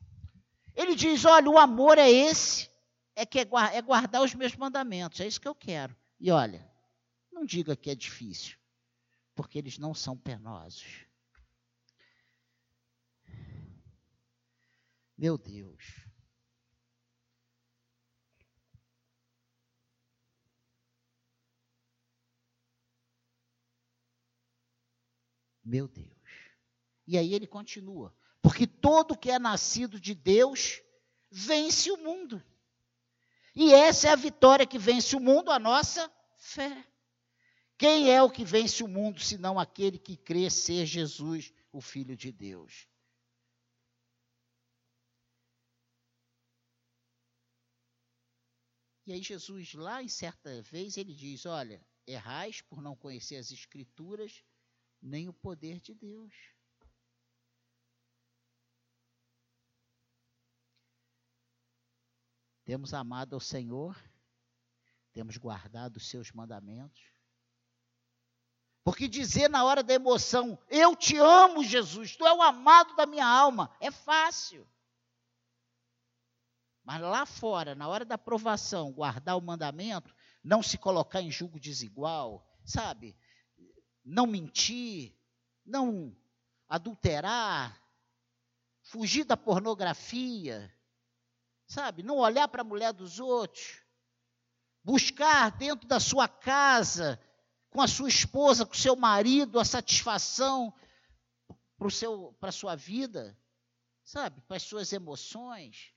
Ele 0.76 0.96
diz: 0.96 1.26
olha, 1.26 1.50
o 1.50 1.58
amor 1.58 1.98
é 1.98 2.10
esse, 2.10 2.70
é 3.16 3.26
que 3.26 3.40
é, 3.40 3.48
é 3.74 3.82
guardar 3.82 4.22
os 4.22 4.36
meus 4.36 4.56
mandamentos, 4.56 5.20
é 5.20 5.28
isso 5.28 5.42
que 5.42 5.48
eu 5.48 5.56
quero. 5.56 5.96
E 6.20 6.32
olha, 6.32 6.70
não 7.32 7.44
diga 7.44 7.76
que 7.76 7.90
é 7.90 7.96
difícil, 7.96 8.58
porque 9.36 9.58
eles 9.58 9.78
não 9.80 9.94
são 9.94 10.16
penosos. 10.16 11.06
Meu 15.18 15.38
Deus. 15.38 16.11
Meu 25.72 25.88
Deus. 25.88 26.12
E 27.08 27.18
aí 27.18 27.34
ele 27.34 27.48
continua: 27.48 28.14
porque 28.42 28.68
todo 28.68 29.18
que 29.18 29.32
é 29.32 29.40
nascido 29.40 30.02
de 30.02 30.14
Deus 30.14 30.82
vence 31.32 31.90
o 31.90 31.96
mundo. 31.96 32.44
E 33.56 33.74
essa 33.74 34.10
é 34.10 34.12
a 34.12 34.18
vitória 34.18 34.68
que 34.68 34.78
vence 34.78 35.16
o 35.16 35.20
mundo, 35.22 35.50
a 35.50 35.58
nossa 35.58 36.12
fé. 36.36 36.86
Quem 37.78 38.12
é 38.12 38.22
o 38.22 38.30
que 38.30 38.44
vence 38.44 38.84
o 38.84 38.88
mundo, 38.88 39.22
senão 39.22 39.58
aquele 39.58 39.98
que 39.98 40.18
crê 40.18 40.50
ser 40.50 40.86
Jesus, 40.86 41.54
o 41.72 41.80
Filho 41.80 42.18
de 42.18 42.34
Deus? 42.34 42.86
E 49.08 49.14
aí 49.14 49.24
Jesus, 49.24 49.74
lá 49.74 50.04
em 50.04 50.10
certa 50.10 50.62
vez, 50.64 50.98
ele 50.98 51.14
diz: 51.14 51.46
Olha, 51.46 51.82
errais 52.06 52.60
por 52.62 52.82
não 52.82 52.94
conhecer 52.94 53.38
as 53.38 53.52
Escrituras, 53.52 54.44
nem 55.02 55.28
o 55.28 55.34
poder 55.34 55.80
de 55.80 55.94
Deus. 55.94 56.34
Temos 62.64 62.94
amado 62.94 63.34
ao 63.34 63.40
Senhor, 63.40 63.98
temos 65.12 65.36
guardado 65.38 65.98
os 65.98 66.08
seus 66.08 66.32
mandamentos. 66.32 67.04
Porque 68.84 69.08
dizer 69.08 69.50
na 69.50 69.64
hora 69.64 69.84
da 69.84 69.94
emoção, 69.94 70.58
eu 70.70 70.96
te 70.96 71.18
amo, 71.18 71.64
Jesus, 71.64 72.16
tu 72.16 72.26
é 72.26 72.34
o 72.34 72.42
amado 72.42 72.96
da 72.96 73.06
minha 73.06 73.26
alma, 73.26 73.76
é 73.80 73.92
fácil. 73.92 74.68
Mas 76.84 77.00
lá 77.02 77.26
fora, 77.26 77.76
na 77.76 77.88
hora 77.88 78.04
da 78.04 78.16
aprovação, 78.16 78.92
guardar 78.92 79.38
o 79.38 79.42
mandamento, 79.42 80.14
não 80.44 80.64
se 80.64 80.78
colocar 80.78 81.22
em 81.22 81.30
julgo 81.30 81.60
desigual, 81.60 82.48
sabe? 82.66 83.16
Não 84.04 84.26
mentir, 84.26 85.16
não 85.66 86.16
adulterar, 86.68 87.82
fugir 88.82 89.24
da 89.24 89.38
pornografia, 89.38 90.74
sabe? 91.68 92.04
Não 92.04 92.18
olhar 92.18 92.48
para 92.48 92.62
a 92.62 92.66
mulher 92.66 92.94
dos 92.94 93.20
outros, 93.20 93.82
buscar 94.84 95.52
dentro 95.58 95.88
da 95.88 96.00
sua 96.00 96.28
casa, 96.28 97.20
com 97.70 97.82
a 97.82 97.88
sua 97.88 98.10
esposa, 98.10 98.66
com 98.66 98.74
o 98.74 98.78
seu 98.78 98.96
marido, 98.96 99.60
a 99.60 99.66
satisfação 99.66 100.74
para 102.40 102.50
a 102.50 102.52
sua 102.52 102.76
vida, 102.76 103.38
sabe? 104.04 104.42
Para 104.42 104.58
as 104.58 104.64
suas 104.64 104.92
emoções. 104.92 105.94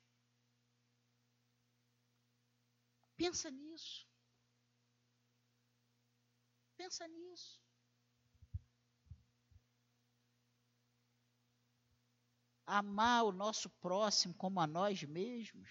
Pensa 3.16 3.50
nisso. 3.50 4.06
Pensa 6.76 7.06
nisso. 7.06 7.63
Amar 12.66 13.24
o 13.24 13.32
nosso 13.32 13.68
próximo 13.68 14.34
como 14.34 14.60
a 14.60 14.66
nós 14.66 15.02
mesmos? 15.02 15.70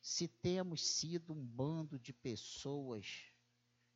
Se 0.00 0.28
temos 0.28 0.86
sido 0.86 1.32
um 1.32 1.44
bando 1.44 1.98
de 1.98 2.12
pessoas 2.12 3.32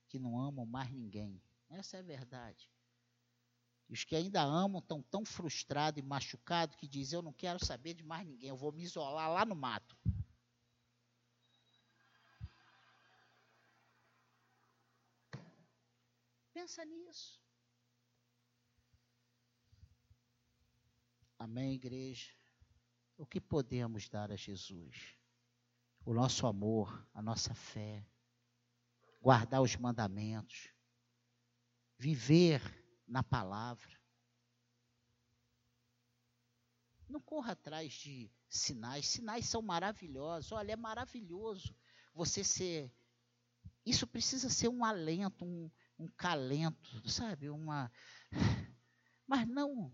que 0.08 0.18
não 0.18 0.40
amam 0.40 0.66
mais 0.66 0.90
ninguém, 0.90 1.40
essa 1.68 1.96
é 1.96 2.00
a 2.00 2.02
verdade. 2.02 2.68
E 3.88 3.92
os 3.92 4.04
que 4.04 4.14
ainda 4.14 4.42
amam 4.42 4.80
estão 4.80 5.02
tão 5.02 5.24
frustrados 5.24 6.02
e 6.02 6.06
machucados 6.06 6.76
que 6.76 6.86
dizem: 6.86 7.16
Eu 7.16 7.22
não 7.22 7.32
quero 7.32 7.64
saber 7.64 7.94
de 7.94 8.04
mais 8.04 8.26
ninguém, 8.26 8.48
eu 8.48 8.56
vou 8.56 8.72
me 8.72 8.82
isolar 8.82 9.30
lá 9.30 9.44
no 9.44 9.54
mato. 9.54 9.96
Pensa 16.52 16.84
nisso. 16.84 17.40
Amém, 21.40 21.72
igreja? 21.72 22.30
O 23.16 23.24
que 23.24 23.40
podemos 23.40 24.10
dar 24.10 24.30
a 24.30 24.36
Jesus? 24.36 25.16
O 26.04 26.12
nosso 26.12 26.46
amor, 26.46 27.08
a 27.14 27.22
nossa 27.22 27.54
fé, 27.54 28.06
guardar 29.22 29.62
os 29.62 29.74
mandamentos, 29.74 30.68
viver 31.96 32.60
na 33.08 33.22
palavra. 33.22 33.98
Não 37.08 37.22
corra 37.22 37.52
atrás 37.52 37.90
de 37.94 38.30
sinais. 38.46 39.06
Sinais 39.06 39.46
são 39.46 39.62
maravilhosos. 39.62 40.52
Olha, 40.52 40.72
é 40.72 40.76
maravilhoso 40.76 41.74
você 42.12 42.44
ser. 42.44 42.94
Isso 43.86 44.06
precisa 44.06 44.50
ser 44.50 44.68
um 44.68 44.84
alento, 44.84 45.42
um, 45.42 45.70
um 45.98 46.06
calento, 46.06 47.08
sabe? 47.08 47.48
Uma. 47.48 47.90
Mas 49.26 49.48
não 49.48 49.90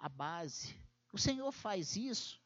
a 0.00 0.08
base. 0.08 0.74
O 1.12 1.18
Senhor 1.18 1.52
faz 1.52 1.94
isso. 1.94 2.40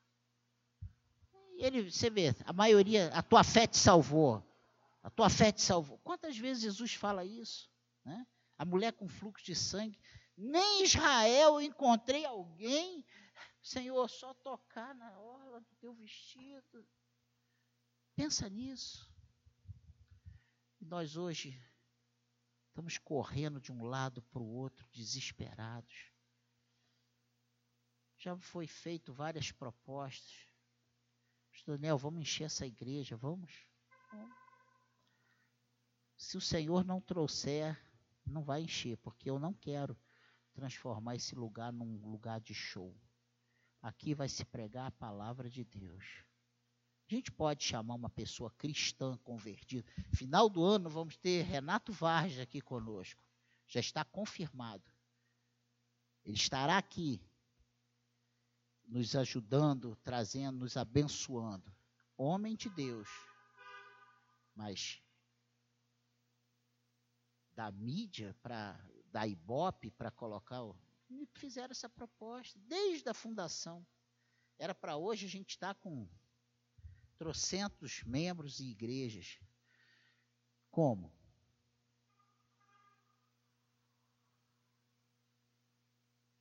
Ele, 1.56 1.90
você 1.90 2.10
vê, 2.10 2.34
a 2.44 2.52
maioria, 2.52 3.08
a 3.14 3.22
tua 3.22 3.44
fé 3.44 3.66
te 3.66 3.78
salvou. 3.78 4.42
A 5.02 5.08
tua 5.08 5.30
fé 5.30 5.52
te 5.52 5.62
salvou. 5.62 5.98
Quantas 5.98 6.36
vezes 6.36 6.64
Jesus 6.64 6.94
fala 6.94 7.24
isso? 7.24 7.70
Né? 8.04 8.26
A 8.58 8.64
mulher 8.64 8.92
com 8.92 9.06
fluxo 9.06 9.44
de 9.44 9.54
sangue. 9.54 9.98
Nem 10.36 10.80
em 10.80 10.84
Israel 10.84 11.60
encontrei 11.60 12.24
alguém, 12.24 13.04
Senhor, 13.62 14.08
só 14.08 14.34
tocar 14.34 14.94
na 14.96 15.16
orla 15.20 15.60
do 15.60 15.74
teu 15.76 15.94
vestido. 15.94 16.84
Pensa 18.16 18.48
nisso. 18.48 19.08
E 20.80 20.84
nós 20.84 21.16
hoje 21.16 21.56
estamos 22.68 22.98
correndo 22.98 23.60
de 23.60 23.70
um 23.70 23.84
lado 23.84 24.20
para 24.22 24.42
o 24.42 24.54
outro, 24.54 24.88
desesperados. 24.90 26.13
Já 28.24 28.34
foi 28.38 28.66
feito 28.66 29.12
várias 29.12 29.52
propostas. 29.52 30.48
Daniel, 31.66 31.98
vamos 31.98 32.22
encher 32.22 32.44
essa 32.44 32.66
igreja, 32.66 33.18
vamos? 33.18 33.52
Se 36.16 36.38
o 36.38 36.40
Senhor 36.40 36.87
não 36.87 37.02
trouxer, 37.02 37.78
não 38.24 38.42
vai 38.42 38.62
encher, 38.62 38.96
porque 38.96 39.28
eu 39.28 39.38
não 39.38 39.52
quero 39.52 39.94
transformar 40.54 41.16
esse 41.16 41.34
lugar 41.34 41.70
num 41.70 41.98
lugar 42.08 42.40
de 42.40 42.54
show. 42.54 42.98
Aqui 43.82 44.14
vai 44.14 44.30
se 44.30 44.42
pregar 44.42 44.87
a 44.87 44.92
palavra 44.92 45.50
de 45.50 45.62
Deus. 45.62 46.24
A 47.06 47.14
gente 47.14 47.30
pode 47.30 47.62
chamar 47.62 47.94
uma 47.94 48.08
pessoa 48.08 48.50
cristã 48.52 49.18
convertida. 49.18 49.87
Final 50.14 50.48
do 50.48 50.64
ano 50.64 50.88
vamos 50.88 51.18
ter 51.18 51.42
Renato 51.42 51.92
Vargas 51.92 52.38
aqui 52.38 52.62
conosco. 52.62 53.22
Já 53.68 53.80
está 53.80 54.02
confirmado. 54.02 54.90
Ele 56.24 56.37
estará 56.37 56.78
aqui 56.78 57.20
nos 58.86 59.16
ajudando, 59.16 59.96
trazendo, 59.96 60.58
nos 60.58 60.76
abençoando. 60.76 61.74
Homem 62.16 62.54
de 62.54 62.68
Deus. 62.70 63.08
Mas 64.54 65.02
da 67.54 67.70
mídia 67.70 68.37
para 68.42 68.78
da 69.10 69.26
Ibope 69.26 69.92
para 69.92 70.10
colocar 70.10 70.60
me 71.08 71.26
fizeram 71.35 71.70
essa 71.70 71.88
proposta 71.88 72.58
desde 72.60 73.08
a 73.08 73.14
fundação. 73.14 73.87
Era 74.58 74.74
para 74.74 74.96
hoje 74.96 75.26
a 75.26 75.28
gente 75.28 75.50
estar 75.50 75.74
tá 75.74 75.80
com 75.80 76.08
trocentos 77.16 78.02
membros 78.04 78.58
e 78.58 78.70
igrejas. 78.70 79.38
Como? 80.70 81.12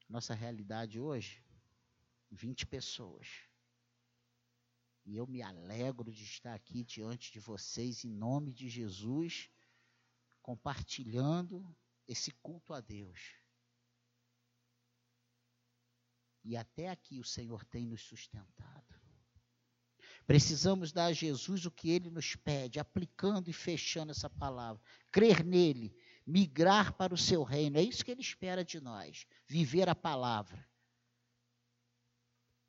Nossa 0.09 0.33
realidade 0.33 0.99
hoje 0.99 1.42
20 2.33 2.65
pessoas. 2.65 3.27
E 5.05 5.15
eu 5.15 5.27
me 5.27 5.41
alegro 5.41 6.11
de 6.11 6.23
estar 6.23 6.53
aqui 6.53 6.83
diante 6.83 7.31
de 7.31 7.39
vocês 7.39 8.03
em 8.05 8.11
nome 8.11 8.53
de 8.53 8.69
Jesus, 8.69 9.49
compartilhando 10.41 11.75
esse 12.07 12.31
culto 12.31 12.73
a 12.73 12.79
Deus. 12.79 13.35
E 16.43 16.57
até 16.57 16.89
aqui 16.89 17.19
o 17.19 17.23
Senhor 17.23 17.63
tem 17.65 17.85
nos 17.85 18.01
sustentado. 18.01 18.93
Precisamos 20.25 20.91
dar 20.91 21.05
a 21.05 21.13
Jesus 21.13 21.65
o 21.65 21.71
que 21.71 21.89
ele 21.89 22.09
nos 22.09 22.35
pede, 22.35 22.79
aplicando 22.79 23.49
e 23.49 23.53
fechando 23.53 24.11
essa 24.11 24.29
palavra. 24.29 24.81
Crer 25.11 25.43
nele, 25.43 25.93
migrar 26.25 26.93
para 26.93 27.13
o 27.13 27.17
seu 27.17 27.43
reino. 27.43 27.77
É 27.77 27.81
isso 27.81 28.05
que 28.05 28.11
ele 28.11 28.21
espera 28.21 28.63
de 28.63 28.79
nós. 28.79 29.25
Viver 29.47 29.89
a 29.89 29.95
palavra. 29.95 30.65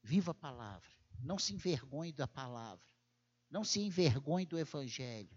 Viva 0.05 0.33
a 0.33 0.35
palavra. 0.35 0.91
Não 1.19 1.39
se 1.39 1.55
envergonhe 1.55 2.13
da 2.13 2.29
palavra. 2.29 2.85
Não 3.51 3.65
se 3.65 3.81
envergonhe 3.81 4.45
do 4.45 4.59
evangelho. 4.59 5.35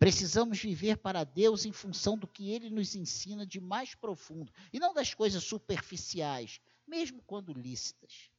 Precisamos 0.00 0.58
viver 0.58 0.96
para 0.96 1.22
Deus 1.22 1.64
em 1.64 1.70
função 1.70 2.18
do 2.18 2.26
que 2.26 2.50
Ele 2.50 2.68
nos 2.68 2.96
ensina 2.96 3.46
de 3.46 3.60
mais 3.60 3.94
profundo 3.94 4.52
e 4.72 4.80
não 4.80 4.92
das 4.92 5.14
coisas 5.14 5.44
superficiais, 5.44 6.60
mesmo 6.84 7.22
quando 7.22 7.52
lícitas. 7.52 8.32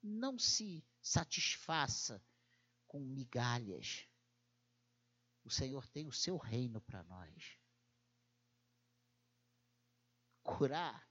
Não 0.00 0.38
se 0.38 0.84
satisfaça 1.02 2.22
com 2.86 3.00
migalhas. 3.00 4.06
O 5.42 5.50
Senhor 5.50 5.88
tem 5.88 6.06
o 6.06 6.12
seu 6.12 6.36
reino 6.36 6.80
para 6.80 7.02
nós. 7.02 7.58
Curar 10.44 11.04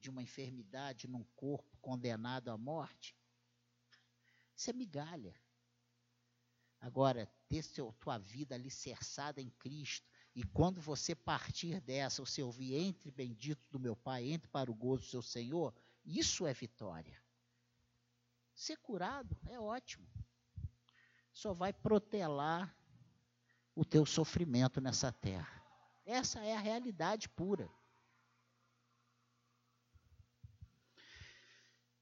de 0.00 0.10
uma 0.10 0.22
enfermidade 0.22 1.06
num 1.06 1.24
corpo 1.36 1.76
condenado 1.80 2.50
à 2.50 2.56
morte, 2.56 3.16
isso 4.56 4.70
é 4.70 4.72
migalha. 4.72 5.34
Agora, 6.80 7.26
ter 7.48 7.62
seu, 7.62 7.92
tua 8.00 8.18
vida 8.18 8.54
alicerçada 8.54 9.40
em 9.40 9.50
Cristo, 9.50 10.08
e 10.34 10.42
quando 10.42 10.80
você 10.80 11.14
partir 11.14 11.80
dessa, 11.80 12.24
você 12.24 12.42
ouvir 12.42 12.74
entre 12.74 13.10
bendito 13.10 13.62
do 13.70 13.78
meu 13.78 13.94
Pai, 13.96 14.24
entre 14.24 14.48
para 14.48 14.70
o 14.70 14.74
gozo 14.74 15.02
do 15.02 15.08
seu 15.08 15.22
Senhor, 15.22 15.74
isso 16.04 16.46
é 16.46 16.54
vitória. 16.54 17.20
Ser 18.54 18.76
curado 18.78 19.36
é 19.48 19.58
ótimo. 19.58 20.06
Só 21.32 21.52
vai 21.52 21.72
protelar 21.72 22.74
o 23.74 23.84
teu 23.84 24.04
sofrimento 24.04 24.80
nessa 24.80 25.12
terra. 25.12 25.62
Essa 26.04 26.40
é 26.40 26.54
a 26.54 26.60
realidade 26.60 27.28
pura. 27.28 27.70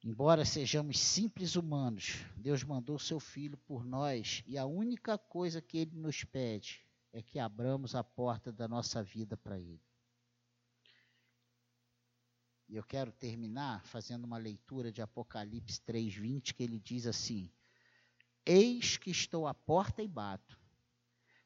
Embora 0.03 0.45
sejamos 0.45 0.99
simples 0.99 1.57
humanos, 1.57 2.25
Deus 2.37 2.63
mandou 2.63 2.99
seu 2.99 3.19
Filho 3.19 3.57
por 3.57 3.85
nós 3.85 4.45
e 4.47 4.57
a 4.57 4.65
única 4.65 5.19
coisa 5.19 5.61
que 5.61 5.79
Ele 5.79 5.97
nos 5.97 6.23
pede 6.23 6.87
é 7.13 7.21
que 7.21 7.39
abramos 7.39 7.95
a 7.95 8.05
porta 8.05 8.53
da 8.53 8.69
nossa 8.69 9.03
vida 9.03 9.37
para 9.37 9.59
Ele. 9.59 9.83
E 12.69 12.77
eu 12.77 12.85
quero 12.85 13.11
terminar 13.11 13.83
fazendo 13.87 14.25
uma 14.25 14.37
leitura 14.37 14.93
de 14.93 15.01
Apocalipse 15.01 15.81
3:20 15.81 16.53
que 16.53 16.63
ele 16.63 16.79
diz 16.79 17.07
assim: 17.07 17.51
Eis 18.45 18.99
que 18.99 19.11
estou 19.11 19.47
à 19.47 19.55
porta 19.55 20.03
e 20.03 20.09
bato. 20.09 20.61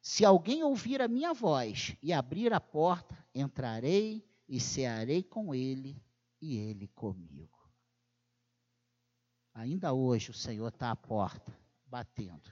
Se 0.00 0.24
alguém 0.24 0.64
ouvir 0.64 1.00
a 1.00 1.06
minha 1.06 1.32
voz 1.32 1.96
e 2.02 2.12
abrir 2.12 2.52
a 2.52 2.60
porta, 2.60 3.16
entrarei 3.32 4.28
e 4.48 4.58
cearei 4.58 5.22
com 5.22 5.54
ele 5.54 6.02
e 6.40 6.56
ele 6.56 6.88
comigo. 6.88 7.61
Ainda 9.54 9.92
hoje 9.92 10.30
o 10.30 10.34
Senhor 10.34 10.68
está 10.68 10.90
à 10.90 10.96
porta, 10.96 11.56
batendo. 11.86 12.50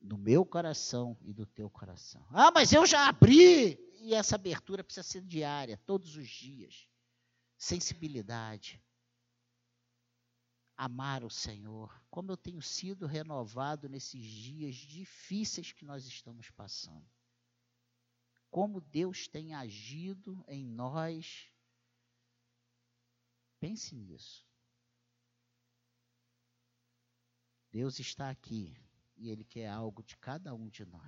No 0.00 0.18
meu 0.18 0.44
coração 0.44 1.16
e 1.22 1.32
do 1.32 1.46
teu 1.46 1.70
coração. 1.70 2.26
Ah, 2.30 2.50
mas 2.50 2.72
eu 2.72 2.84
já 2.84 3.08
abri! 3.08 3.78
E 4.00 4.12
essa 4.12 4.34
abertura 4.34 4.84
precisa 4.84 5.02
ser 5.02 5.22
diária, 5.22 5.78
todos 5.86 6.16
os 6.16 6.28
dias. 6.28 6.86
Sensibilidade. 7.56 8.82
Amar 10.76 11.24
o 11.24 11.30
Senhor. 11.30 12.02
Como 12.10 12.30
eu 12.30 12.36
tenho 12.36 12.60
sido 12.60 13.06
renovado 13.06 13.88
nesses 13.88 14.22
dias 14.22 14.74
difíceis 14.74 15.72
que 15.72 15.84
nós 15.84 16.04
estamos 16.04 16.50
passando. 16.50 17.08
Como 18.50 18.80
Deus 18.80 19.26
tem 19.26 19.54
agido 19.54 20.44
em 20.48 20.66
nós. 20.66 21.48
Pense 23.58 23.94
nisso. 23.94 24.44
Deus 27.74 27.98
está 27.98 28.30
aqui 28.30 28.72
e 29.16 29.30
Ele 29.30 29.42
quer 29.42 29.66
algo 29.66 30.00
de 30.00 30.16
cada 30.16 30.54
um 30.54 30.68
de 30.68 30.84
nós. 30.84 31.02